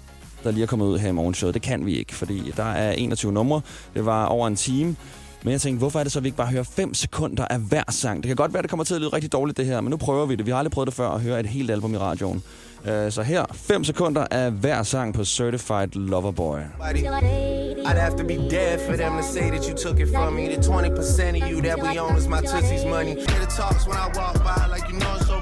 der 0.44 0.50
lige 0.50 0.62
er 0.62 0.66
kommet 0.66 0.86
ud 0.86 0.98
her 0.98 1.08
i 1.08 1.12
morgenshowet? 1.12 1.54
Det 1.54 1.62
kan 1.62 1.86
vi 1.86 1.98
ikke, 1.98 2.14
fordi 2.14 2.52
der 2.56 2.64
er 2.64 2.92
21 2.92 3.32
numre. 3.32 3.60
Det 3.94 4.06
var 4.06 4.26
over 4.26 4.46
en 4.48 4.56
time. 4.56 4.96
Men 5.44 5.52
jeg 5.52 5.60
tænkte, 5.60 5.78
hvorfor 5.78 5.98
er 5.98 6.02
det 6.02 6.12
så, 6.12 6.18
at 6.18 6.22
vi 6.22 6.28
ikke 6.28 6.36
bare 6.36 6.46
hører 6.46 6.62
5 6.62 6.94
sekunder 6.94 7.44
af 7.50 7.58
hver 7.58 7.82
sang? 7.88 8.16
Det 8.22 8.26
kan 8.28 8.36
godt 8.36 8.52
være, 8.54 8.62
det 8.62 8.70
kommer 8.70 8.84
til 8.84 8.94
at 8.94 9.00
lyde 9.00 9.10
rigtig 9.12 9.32
dårligt, 9.32 9.56
det 9.58 9.66
her, 9.66 9.80
men 9.80 9.90
nu 9.90 9.96
prøver 9.96 10.26
vi 10.26 10.34
det. 10.36 10.46
Vi 10.46 10.50
har 10.50 10.58
aldrig 10.58 10.72
prøvet 10.72 10.86
det 10.86 10.94
før 10.94 11.08
at 11.08 11.20
høre 11.20 11.40
et 11.40 11.46
helt 11.46 11.70
album 11.70 11.94
i 11.94 11.98
radioen. 11.98 12.42
Øh, 12.86 13.12
Så 13.12 13.22
her, 13.22 13.44
5 13.54 13.84
sekunder 13.84 14.26
af 14.30 14.50
hver 14.50 14.82
sang 14.82 15.14
på 15.14 15.24
Certified 15.24 15.88
Loverboy. 15.94 16.58
I'd 17.84 17.98
have 18.00 18.16
to 18.18 18.24
be 18.26 18.36
dead 18.50 18.78
for 18.86 18.96
them 18.96 19.12
to 19.18 19.22
say 19.34 19.46
that 19.50 19.64
you 19.68 19.74
took 19.76 20.00
it 20.00 20.08
from 20.14 20.32
me. 20.32 20.42
The 20.54 20.62
20% 20.62 21.42
of 21.42 21.50
you 21.50 21.60
that 21.60 21.76
we 21.82 22.00
own 22.00 22.16
is 22.16 22.28
my 22.28 22.40
Tootsie's 22.50 22.86
money. 22.96 23.14
Hear 23.14 23.40
the 23.46 23.50
talks 23.60 23.86
when 23.88 23.96
I 23.96 24.08
walk 24.20 24.36
by, 24.48 24.66
like 24.74 24.86
you 24.90 24.98
know 25.00 25.12
it's 25.20 25.30
over 25.30 25.41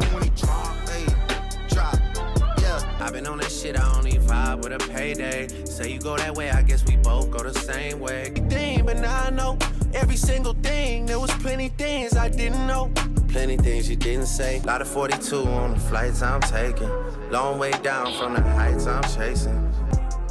shit, 3.51 3.77
I 3.77 3.97
only 3.97 4.13
vibe 4.13 4.63
with 4.63 4.73
a 4.73 4.79
payday. 4.95 5.49
Say 5.65 5.93
you 5.93 5.99
go 5.99 6.17
that 6.17 6.35
way, 6.37 6.51
I 6.51 6.63
guess 6.63 6.85
we 6.87 6.97
both 6.97 7.31
go 7.31 7.43
the 7.43 7.55
same 7.55 7.99
way. 8.01 8.33
Thing, 8.49 8.85
but 8.87 8.99
now 8.99 9.27
I 9.27 9.31
know 9.31 9.59
every 9.95 10.17
single 10.17 10.55
thing. 10.63 11.07
There 11.07 11.19
was 11.19 11.33
plenty 11.45 11.69
things 11.69 12.17
I 12.17 12.29
didn't 12.29 12.67
know. 12.67 12.91
Plenty 13.29 13.57
things 13.57 13.91
you 13.91 13.97
didn't 13.97 14.27
say. 14.27 14.61
Lot 14.65 14.81
of 14.81 14.89
42 14.89 15.37
on 15.37 15.71
the 15.75 15.81
flights 15.91 16.23
I'm 16.23 16.41
taking. 16.41 16.91
Long 17.31 17.59
way 17.59 17.73
down 17.91 18.07
from 18.19 18.35
the 18.35 18.43
heights 18.43 18.87
I'm 18.87 19.03
chasing. 19.17 19.61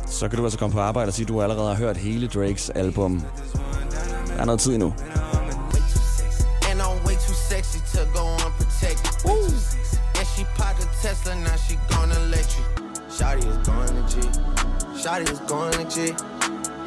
Så 0.08 0.27
kan 0.29 0.38
du 0.38 0.43
altså 0.43 0.60
komme 0.60 0.73
på 0.73 0.79
arbejde 0.79 1.10
og 1.10 1.13
sige, 1.13 1.23
at 1.23 1.27
du 1.27 1.41
allerede 1.41 1.67
har 1.67 1.75
hørt 1.75 1.97
hele 1.97 2.27
Drakes 2.27 2.69
album. 2.69 3.23
Der 4.27 4.41
er 4.41 4.45
noget 4.45 4.62
tid 4.62 4.73
endnu. 4.73 4.93
Woo. 9.25 9.43
And 10.19 10.27
she 10.27 10.43
popped 10.58 10.84
a 10.84 10.88
Tesla, 11.01 11.34
now 11.36 11.55
she 11.55 11.77
gonna 11.89 12.19
let 12.19 12.58
you. 12.58 12.68
Shotty 13.19 13.45
is 13.45 13.58
going 13.67 13.93
to 13.97 14.03
G. 14.13 14.21
Shotty 15.03 15.29
is 15.29 15.39
going 15.39 15.73
to 15.73 15.86
G. 15.93 16.13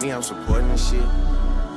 Me, 0.01 0.13
I'm 0.13 0.23
supporting 0.23 0.69
this 0.69 0.89
shit. 0.89 1.05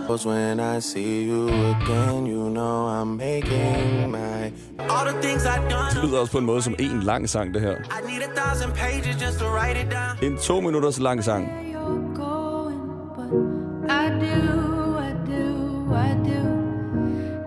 Cause 0.07 0.25
when 0.25 0.61
I 0.61 0.79
see 0.79 1.23
you 1.23 1.49
again, 1.49 2.25
you 2.25 2.49
know 2.49 2.85
I'm 2.87 3.17
making 3.17 4.11
my 4.11 4.53
all 4.87 5.03
the 5.03 5.21
things 5.21 5.45
I've 5.45 5.69
done. 5.69 5.93
Det 5.93 6.03
lyder 6.03 6.19
også 6.19 6.31
på 6.31 6.37
en 6.37 6.45
måde 6.45 6.61
som 6.61 6.75
en 6.79 6.99
lang 7.03 7.29
sang, 7.29 7.53
det 7.53 7.61
her. 7.61 7.75
I 7.75 8.11
need 8.11 8.21
a 8.21 8.31
thousand 8.41 8.73
pages 8.73 9.15
just 9.21 9.39
to 9.39 9.45
write 9.45 9.77
it 9.83 9.91
down. 9.91 10.31
En 10.31 10.37
to 10.37 10.61
minutters 10.61 10.99
lang 10.99 11.23
sang. 11.23 11.49
you're 11.71 12.15
going, 12.15 12.79
but 13.17 13.29
I 13.91 14.09
do, 14.25 14.37
I 14.97 15.11
do, 15.31 15.45
I 15.93 16.11
do. 16.31 16.41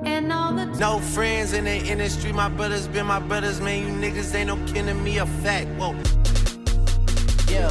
And 0.06 0.32
all 0.32 0.52
the 0.52 0.64
time. 0.64 0.78
No 0.80 0.98
friends 0.98 1.52
in 1.52 1.64
the 1.64 1.78
industry, 1.92 2.32
my 2.32 2.48
brothers 2.56 2.86
been 2.86 3.06
my 3.06 3.20
brothers, 3.28 3.60
man. 3.60 3.78
You 3.82 4.08
niggas 4.08 4.34
ain't 4.34 4.48
no 4.48 4.56
kin 4.72 4.86
to 4.86 4.94
me, 4.94 5.18
a 5.18 5.26
fact. 5.26 5.68
Whoa. 5.78 5.94
Yeah. 7.50 7.70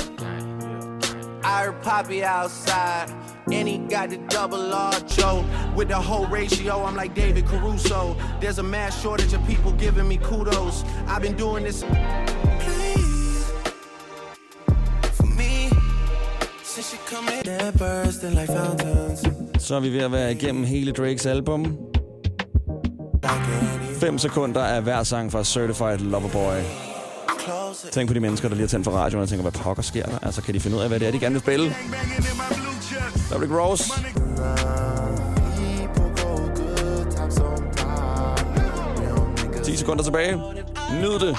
I 1.44 1.64
heard 1.64 1.82
Poppy 1.84 2.24
outside, 2.24 3.10
and 3.52 3.68
he 3.68 3.78
got 3.78 4.10
the 4.10 4.18
double 4.30 4.74
R 4.74 5.00
Joe. 5.08 5.46
With 5.76 5.88
the 5.90 6.02
whole 6.10 6.28
ratio, 6.28 6.84
I'm 6.86 6.96
like 6.96 7.14
David 7.16 7.46
Caruso. 7.46 8.16
There's 8.42 8.60
a 8.60 8.64
mass 8.64 9.02
shortage 9.02 9.34
of 9.34 9.42
people 9.48 9.72
giving 9.72 10.08
me 10.08 10.18
kudos. 10.18 10.84
I've 11.08 11.22
been 11.22 11.38
doing 11.38 11.64
this. 11.64 11.84
Please, 12.64 13.46
for 15.18 15.28
me, 15.40 15.70
since 16.64 16.94
you 16.94 17.00
come 17.14 17.28
in, 17.34 17.44
they're 17.44 17.72
bursting 17.72 18.36
like 18.36 18.48
fountains. 18.48 19.24
Så 19.60 19.76
er 19.76 19.80
vi 19.80 19.90
ved 19.90 20.02
at 20.02 20.12
være 20.12 20.32
igennem 20.32 20.64
hele 20.64 20.92
Drakes 20.92 21.26
album. 21.26 21.78
5 24.00 24.18
sekunder 24.18 24.64
af 24.64 24.82
hver 24.82 25.04
sang 25.04 25.32
fra 25.32 25.44
Certified 25.44 25.98
Lover 25.98 26.30
Boy. 26.30 26.62
Tænk 27.92 28.08
på 28.08 28.14
de 28.14 28.20
mennesker, 28.20 28.48
der 28.48 28.56
lige 28.56 28.64
har 28.64 28.68
tændt 28.68 28.84
for 28.86 28.92
radioen 28.92 29.24
og 29.24 29.30
tænker, 29.30 29.42
hvad 29.42 29.52
pokker 29.52 29.84
sker 29.84 30.06
der? 30.06 30.20
Altså, 30.22 30.42
kan 30.42 30.54
de 30.54 30.60
finde 30.60 30.78
ud 30.78 30.82
af, 30.82 30.88
hvad 30.88 31.00
det 31.00 31.08
er, 31.08 31.12
de 31.12 31.20
gerne 31.20 31.34
vil 31.34 31.42
spille? 31.42 31.66
Der 33.28 33.36
er. 33.36 33.40
We 33.40 33.48
don't 39.08 39.36
think 39.36 39.64
10 39.66 39.76
sekunder 39.78 40.04
tilbage. 40.04 40.38
Nyd 41.02 41.20
det. 41.20 41.38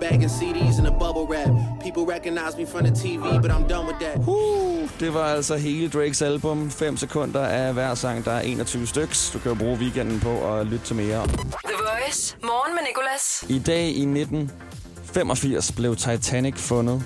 Bagging 0.00 0.30
CDs 0.30 0.78
in 0.78 0.86
a 0.86 0.90
bubble 0.90 1.26
wrap. 1.30 1.50
People 1.80 2.04
recognize 2.14 2.56
me 2.58 2.66
from 2.66 2.84
the 2.84 2.94
TV, 2.94 3.22
but 3.42 3.50
I'm 3.50 3.66
done 3.68 3.86
with 3.86 3.98
that. 4.00 4.18
Uh, 4.26 4.88
det 5.00 5.14
var 5.14 5.24
altså 5.24 5.56
hele 5.56 5.88
Drakes 5.88 6.22
album. 6.22 6.70
5 6.70 6.96
sekunder 6.96 7.40
af 7.40 7.72
hver 7.72 7.94
sang. 7.94 8.24
Der 8.24 8.30
er 8.30 8.40
21 8.40 8.86
styks. 8.86 9.30
Du 9.30 9.38
kan 9.38 9.48
jo 9.48 9.54
bruge 9.54 9.78
weekenden 9.78 10.20
på 10.20 10.54
at 10.54 10.66
lytte 10.66 10.84
til 10.84 10.96
mere. 10.96 11.26
Voice. 12.06 12.36
Morgen 12.42 12.74
med 12.74 12.82
Nicolas. 12.88 13.44
I 13.48 13.58
dag 13.58 13.82
i 13.84 14.04
1985 14.04 15.72
blev 15.72 15.96
Titanic 15.96 16.54
fundet 16.56 17.02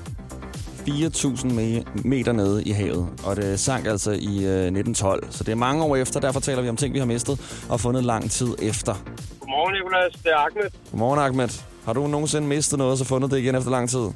4.000 0.89 1.47
me- 1.47 2.09
meter 2.09 2.33
nede 2.33 2.65
i 2.65 2.71
havet, 2.71 3.09
og 3.25 3.37
det 3.37 3.61
sank 3.61 3.87
altså 3.87 4.11
i 4.11 4.35
øh, 4.45 4.67
1912. 4.67 5.27
Så 5.31 5.45
det 5.45 5.53
er 5.53 5.57
mange 5.57 5.85
år 5.85 5.97
efter, 5.97 6.21
derfor 6.21 6.41
taler 6.41 6.63
vi 6.63 6.69
om 6.69 6.77
ting, 6.77 6.95
vi 6.95 6.99
har 6.99 7.07
mistet 7.07 7.65
og 7.69 7.81
fundet 7.81 8.05
lang 8.05 8.31
tid 8.31 8.57
efter. 8.63 8.95
Godmorgen, 9.41 9.75
Nicolas. 9.75 10.13
Det 10.25 10.33
er 10.33 10.37
Ahmed. 10.37 10.71
Godmorgen, 10.91 11.21
Ahmed. 11.21 11.49
Har 11.85 11.93
du 11.93 12.07
nogensinde 12.07 12.49
mistet 12.49 12.79
noget, 12.79 12.93
og 12.93 12.99
så 12.99 13.05
fundet 13.05 13.31
det 13.31 13.39
igen 13.39 13.55
efter 13.55 13.71
lang 13.71 13.91
tid? 13.91 14.07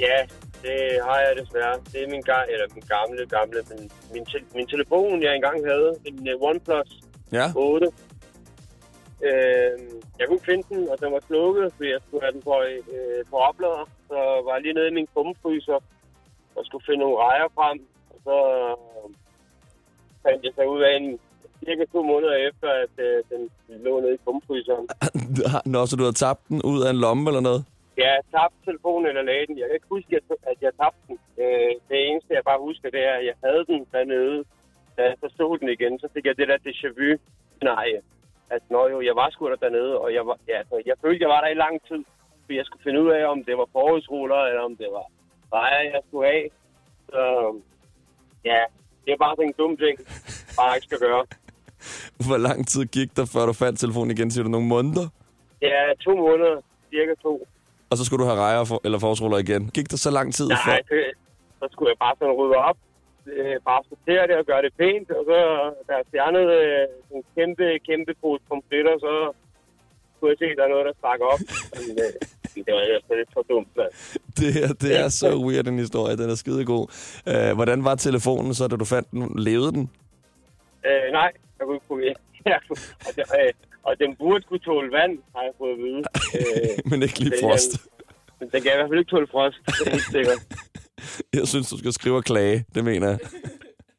Ja, 0.00 0.18
det 0.62 0.80
har 1.08 1.18
jeg 1.26 1.32
desværre. 1.42 1.74
Det 1.92 1.98
er 2.04 2.08
min, 2.10 2.22
ga- 2.30 2.52
eller 2.52 2.66
min 2.74 2.84
gamle, 2.94 3.26
gamle, 3.36 3.58
men 3.70 3.90
min, 4.14 4.24
te- 4.24 4.48
min 4.54 4.66
telefon, 4.66 5.22
jeg 5.22 5.34
engang 5.34 5.58
havde, 5.72 5.90
en 6.06 6.28
uh, 6.34 6.48
OnePlus 6.48 6.90
Ja. 7.32 7.52
8. 7.56 7.86
Øh, 9.28 9.72
jeg 10.18 10.26
kunne 10.28 10.44
finde 10.50 10.64
den, 10.72 10.88
og 10.92 10.96
den 11.00 11.12
var 11.12 11.22
slukket, 11.26 11.72
fordi 11.76 11.88
jeg 11.90 12.00
skulle 12.06 12.22
have 12.24 12.32
den 12.36 12.42
på, 12.42 12.54
øh, 12.94 13.20
på 13.30 13.36
oplader. 13.48 13.84
Så 14.08 14.18
var 14.44 14.52
jeg 14.54 14.62
lige 14.62 14.74
nede 14.78 14.88
i 14.88 14.94
min 14.98 15.08
kummefryser 15.14 15.78
og 16.56 16.62
skulle 16.66 16.84
finde 16.86 17.00
nogle 17.04 17.18
rejer 17.26 17.48
frem. 17.58 17.78
Og 18.12 18.16
så 18.26 18.36
øh, 18.66 19.08
fandt 20.24 20.44
jeg 20.44 20.52
så 20.56 20.62
ud 20.74 20.80
af 20.88 20.92
en 21.00 21.18
cirka 21.64 21.84
to 21.92 22.02
måneder 22.02 22.36
efter, 22.48 22.68
at 22.84 22.94
øh, 23.06 23.16
den 23.30 23.42
lå 23.84 24.00
nede 24.00 24.14
i 24.14 24.24
kummefryseren. 24.24 24.86
Nå, 25.74 25.86
så 25.86 25.94
du 25.96 26.04
har 26.04 26.16
tabt 26.24 26.42
den 26.48 26.62
ud 26.72 26.78
af 26.86 26.90
en 26.90 27.00
lomme 27.06 27.24
eller 27.30 27.40
noget? 27.48 27.64
Ja, 28.02 28.10
jeg 28.18 28.24
tabte 28.34 28.56
telefonen 28.68 29.06
eller 29.10 29.22
lagde 29.22 29.46
den. 29.46 29.58
Jeg 29.58 29.66
kan 29.68 29.74
ikke 29.74 29.94
huske, 29.96 30.16
at- 30.16 30.42
at 30.52 30.58
jeg 30.66 30.72
tabte 30.80 31.00
den. 31.08 31.16
Øh, 31.42 31.70
det 31.88 31.98
eneste, 32.08 32.34
jeg 32.38 32.44
bare 32.50 32.60
husker, 32.68 32.90
det 32.96 33.02
er, 33.10 33.14
at 33.20 33.24
jeg 33.30 33.36
havde 33.44 33.64
den 33.70 33.80
dernede. 33.92 34.38
Da 34.96 35.02
jeg 35.08 35.16
så 35.38 35.56
den 35.60 35.68
igen, 35.68 35.98
så 36.02 36.08
fik 36.14 36.24
jeg 36.26 36.36
det 36.36 36.48
der 36.48 36.58
déjà 36.68 36.88
vu. 36.98 37.10
Nej, 38.50 38.56
at 38.56 38.62
nå 38.70 38.88
jo, 38.88 39.00
jeg 39.08 39.16
var 39.16 39.30
sgu 39.30 39.48
da 39.50 39.56
dernede, 39.66 39.98
og 39.98 40.14
jeg, 40.14 40.26
var, 40.26 40.36
ja, 40.48 40.58
altså, 40.58 40.82
jeg 40.86 40.94
følte, 41.02 41.22
jeg 41.22 41.28
var 41.34 41.40
der 41.40 41.48
i 41.48 41.62
lang 41.64 41.74
tid. 41.88 42.04
For 42.44 42.52
jeg 42.52 42.64
skulle 42.66 42.82
finde 42.82 43.02
ud 43.02 43.10
af, 43.10 43.22
om 43.32 43.44
det 43.44 43.58
var 43.58 43.68
forholdsruller, 43.72 44.40
eller 44.50 44.62
om 44.62 44.76
det 44.76 44.88
var 44.96 45.04
rejer, 45.52 45.82
jeg 45.94 46.00
skulle 46.06 46.26
have. 46.32 46.48
Så 47.10 47.20
ja, 48.44 48.60
det 49.04 49.12
er 49.12 49.16
bare 49.24 49.34
sådan 49.36 49.48
en 49.48 49.54
dum 49.58 49.76
ting, 49.76 49.96
bare 50.58 50.76
ikke 50.76 50.86
skal 50.86 50.98
gøre. 50.98 51.24
Hvor 52.26 52.36
lang 52.48 52.68
tid 52.68 52.84
gik 52.84 53.16
der, 53.16 53.26
før 53.34 53.46
du 53.46 53.52
fandt 53.52 53.78
telefonen 53.80 54.10
igen? 54.10 54.30
Siger 54.30 54.44
du 54.44 54.50
nogle 54.50 54.66
måneder? 54.66 55.06
Ja, 55.62 55.80
to 56.04 56.16
måneder, 56.16 56.60
cirka 56.90 57.14
to. 57.22 57.46
Og 57.90 57.96
så 57.98 58.04
skulle 58.04 58.22
du 58.24 58.28
have 58.30 58.40
rejer 58.40 58.64
for, 58.64 58.80
eller 58.84 58.98
forårsruller 58.98 59.38
igen. 59.38 59.70
Gik 59.76 59.90
der 59.90 59.96
så 59.96 60.10
lang 60.10 60.34
tid? 60.34 60.48
Nej, 60.48 60.82
det, 60.90 61.04
så 61.60 61.68
skulle 61.72 61.88
jeg 61.92 61.98
bare 61.98 62.14
sådan 62.18 62.34
rydde 62.34 62.56
op, 62.56 62.76
øh, 63.38 63.56
bare 63.68 63.82
sortere 63.88 64.26
det 64.28 64.36
og 64.40 64.46
gøre 64.50 64.62
det 64.66 64.72
pænt, 64.80 65.10
og 65.18 65.22
så 65.30 65.38
da 65.86 65.92
jeg 65.98 66.04
fjernede 66.12 66.54
øh, 66.68 66.86
en 67.14 67.22
kæmpe, 67.36 67.66
kæmpe 67.88 68.12
pose 68.20 68.42
pomfritter, 68.48 68.94
så 69.06 69.12
kunne 70.16 70.30
jeg 70.30 70.38
se, 70.38 70.48
at 70.52 70.58
der 70.58 70.64
er 70.64 70.72
noget, 70.74 70.86
der 70.88 70.94
stak 71.00 71.20
op. 71.32 71.40
Men, 71.86 71.96
øh, 72.04 72.12
det 72.66 72.74
var 72.74 72.80
ellers 72.80 73.02
lidt 73.20 73.32
for 73.32 73.42
dumt, 73.50 73.72
mand. 73.76 73.92
Det, 74.38 74.52
her, 74.56 74.68
det 74.84 74.92
er 75.02 75.08
så 75.08 75.28
weird, 75.46 75.64
den 75.64 75.78
historie. 75.78 76.16
Den 76.16 76.30
er 76.30 76.34
skidegod. 76.34 76.86
Uh, 77.32 77.54
hvordan 77.58 77.84
var 77.84 77.94
telefonen 77.94 78.54
så, 78.54 78.68
da 78.68 78.76
du 78.76 78.84
fandt 78.84 79.10
den? 79.10 79.22
Levede 79.48 79.72
den? 79.72 79.90
Øh, 80.86 81.12
nej, 81.12 81.30
jeg 81.58 81.66
kunne 81.88 82.04
ikke 82.04 82.20
ja, 82.52 82.56
og, 83.06 83.12
det, 83.16 83.24
øh, 83.38 83.52
og 83.82 83.92
den 83.98 84.16
burde 84.16 84.44
kunne 84.48 84.58
tåle 84.58 84.92
vand, 84.92 85.18
har 85.34 85.42
jeg 85.42 85.52
fået 85.58 85.72
at 85.72 85.78
vide. 85.78 86.02
Øh, 86.38 86.74
Men 86.90 87.02
ikke 87.02 87.18
lige 87.18 87.34
frost. 87.42 87.72
Men 88.40 88.48
den 88.52 88.62
kan 88.62 88.72
i 88.72 88.76
hvert 88.76 88.88
fald 88.90 88.98
ikke 88.98 89.10
tåle 89.10 89.26
frost, 89.26 89.56
det 89.66 89.86
er 89.86 89.90
helt 89.90 90.10
sikkert. 90.16 90.40
Jeg 91.38 91.48
synes, 91.48 91.68
du 91.70 91.78
skal 91.78 91.92
skrive 91.92 92.16
og 92.16 92.24
klage. 92.24 92.64
Det 92.74 92.84
mener 92.84 93.08
jeg. 93.08 93.18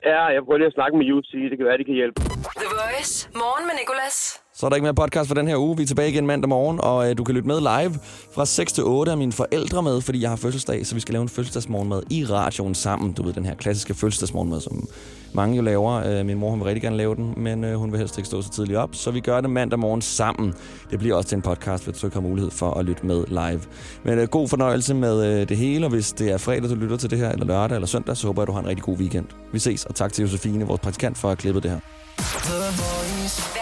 Ja, 0.05 0.23
jeg 0.23 0.43
prøver 0.45 0.57
lige 0.57 0.67
at 0.67 0.73
snakke 0.73 0.97
med 0.97 1.11
UC, 1.13 1.31
det 1.49 1.57
kan 1.57 1.65
være, 1.65 1.77
de 1.77 1.83
kan 1.83 1.93
hjælpe. 1.93 2.21
The 2.21 2.69
Voice. 2.81 3.29
Morgen 3.35 3.67
med 3.67 3.75
Nicolas. 3.81 4.40
Så 4.61 4.67
er 4.67 4.69
der 4.69 4.75
ikke 4.75 4.83
mere 4.83 4.93
podcast 4.93 5.27
for 5.27 5.35
den 5.35 5.47
her 5.47 5.57
uge. 5.57 5.77
Vi 5.77 5.83
er 5.83 5.87
tilbage 5.87 6.09
igen 6.09 6.27
mandag 6.27 6.49
morgen, 6.49 6.79
og 6.81 7.09
øh, 7.09 7.17
du 7.17 7.23
kan 7.23 7.35
lytte 7.35 7.47
med 7.47 7.59
live 7.59 7.99
fra 8.31 8.45
6 8.45 8.73
til 8.73 8.83
8 8.83 9.11
af 9.11 9.17
mine 9.17 9.31
forældre 9.31 9.83
med, 9.83 10.01
fordi 10.01 10.21
jeg 10.21 10.29
har 10.29 10.35
fødselsdag, 10.35 10.85
så 10.85 10.95
vi 10.95 11.01
skal 11.01 11.13
lave 11.13 11.21
en 11.21 11.29
fødselsdagsmorgenmad 11.29 12.03
i 12.09 12.25
radioen 12.25 12.75
sammen. 12.75 13.13
Du 13.13 13.23
ved, 13.23 13.33
den 13.33 13.45
her 13.45 13.55
klassiske 13.55 13.93
fødselsdagsmorgenmad, 13.93 14.61
som 14.61 14.87
mange 15.33 15.55
jo 15.55 15.61
laver. 15.61 16.19
Øh, 16.19 16.25
min 16.25 16.37
mor 16.37 16.49
hun 16.49 16.59
vil 16.59 16.65
rigtig 16.65 16.81
gerne 16.81 16.97
lave 16.97 17.15
den, 17.15 17.33
men 17.37 17.63
øh, 17.63 17.75
hun 17.75 17.91
vil 17.91 17.99
helst 17.99 18.17
ikke 18.17 18.27
stå 18.27 18.41
så 18.41 18.49
tidligt 18.49 18.77
op, 18.77 18.89
så 18.95 19.11
vi 19.11 19.19
gør 19.19 19.41
det 19.41 19.49
mandag 19.49 19.79
morgen 19.79 20.01
sammen. 20.01 20.53
Det 20.91 20.99
bliver 20.99 21.15
også 21.15 21.29
til 21.29 21.35
en 21.35 21.41
podcast, 21.41 21.85
hvis 21.85 21.97
du 21.97 22.07
ikke 22.07 22.15
har 22.15 22.21
mulighed 22.21 22.51
for 22.51 22.73
at 22.73 22.85
lytte 22.85 23.05
med 23.05 23.25
live. 23.27 23.61
Men 24.03 24.19
øh, 24.19 24.27
god 24.27 24.47
fornøjelse 24.47 24.93
med 24.93 25.25
øh, 25.25 25.49
det 25.49 25.57
hele, 25.57 25.85
og 25.85 25.89
hvis 25.89 26.11
det 26.11 26.31
er 26.31 26.37
fredag, 26.37 26.69
du 26.69 26.75
lytter 26.75 26.97
til 26.97 27.09
det 27.09 27.17
her, 27.17 27.29
eller 27.29 27.45
lørdag 27.45 27.75
eller 27.75 27.87
søndag, 27.87 28.17
så 28.17 28.27
håber 28.27 28.41
jeg, 28.41 28.47
du 28.47 28.53
har 28.53 28.59
en 28.59 28.67
rigtig 28.67 28.83
god 28.83 28.97
weekend. 28.97 29.25
Vi 29.53 29.59
ses, 29.59 29.85
og 29.85 29.95
tak 29.95 30.13
til 30.13 30.21
Josefine, 30.21 30.67
vores 30.67 30.81
praktikant, 30.81 31.17
for 31.17 31.29
at 31.29 31.37
klippe 31.37 31.61
det 31.61 31.71
her. 31.71 31.79
The 32.17 32.55
Voice. 32.55 33.61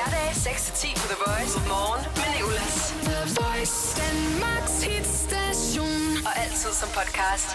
Danmarks 3.97 4.83
hitstation. 4.83 6.25
Og 6.25 6.33
altid 6.43 6.71
som 6.81 6.89
podcast. 6.89 7.49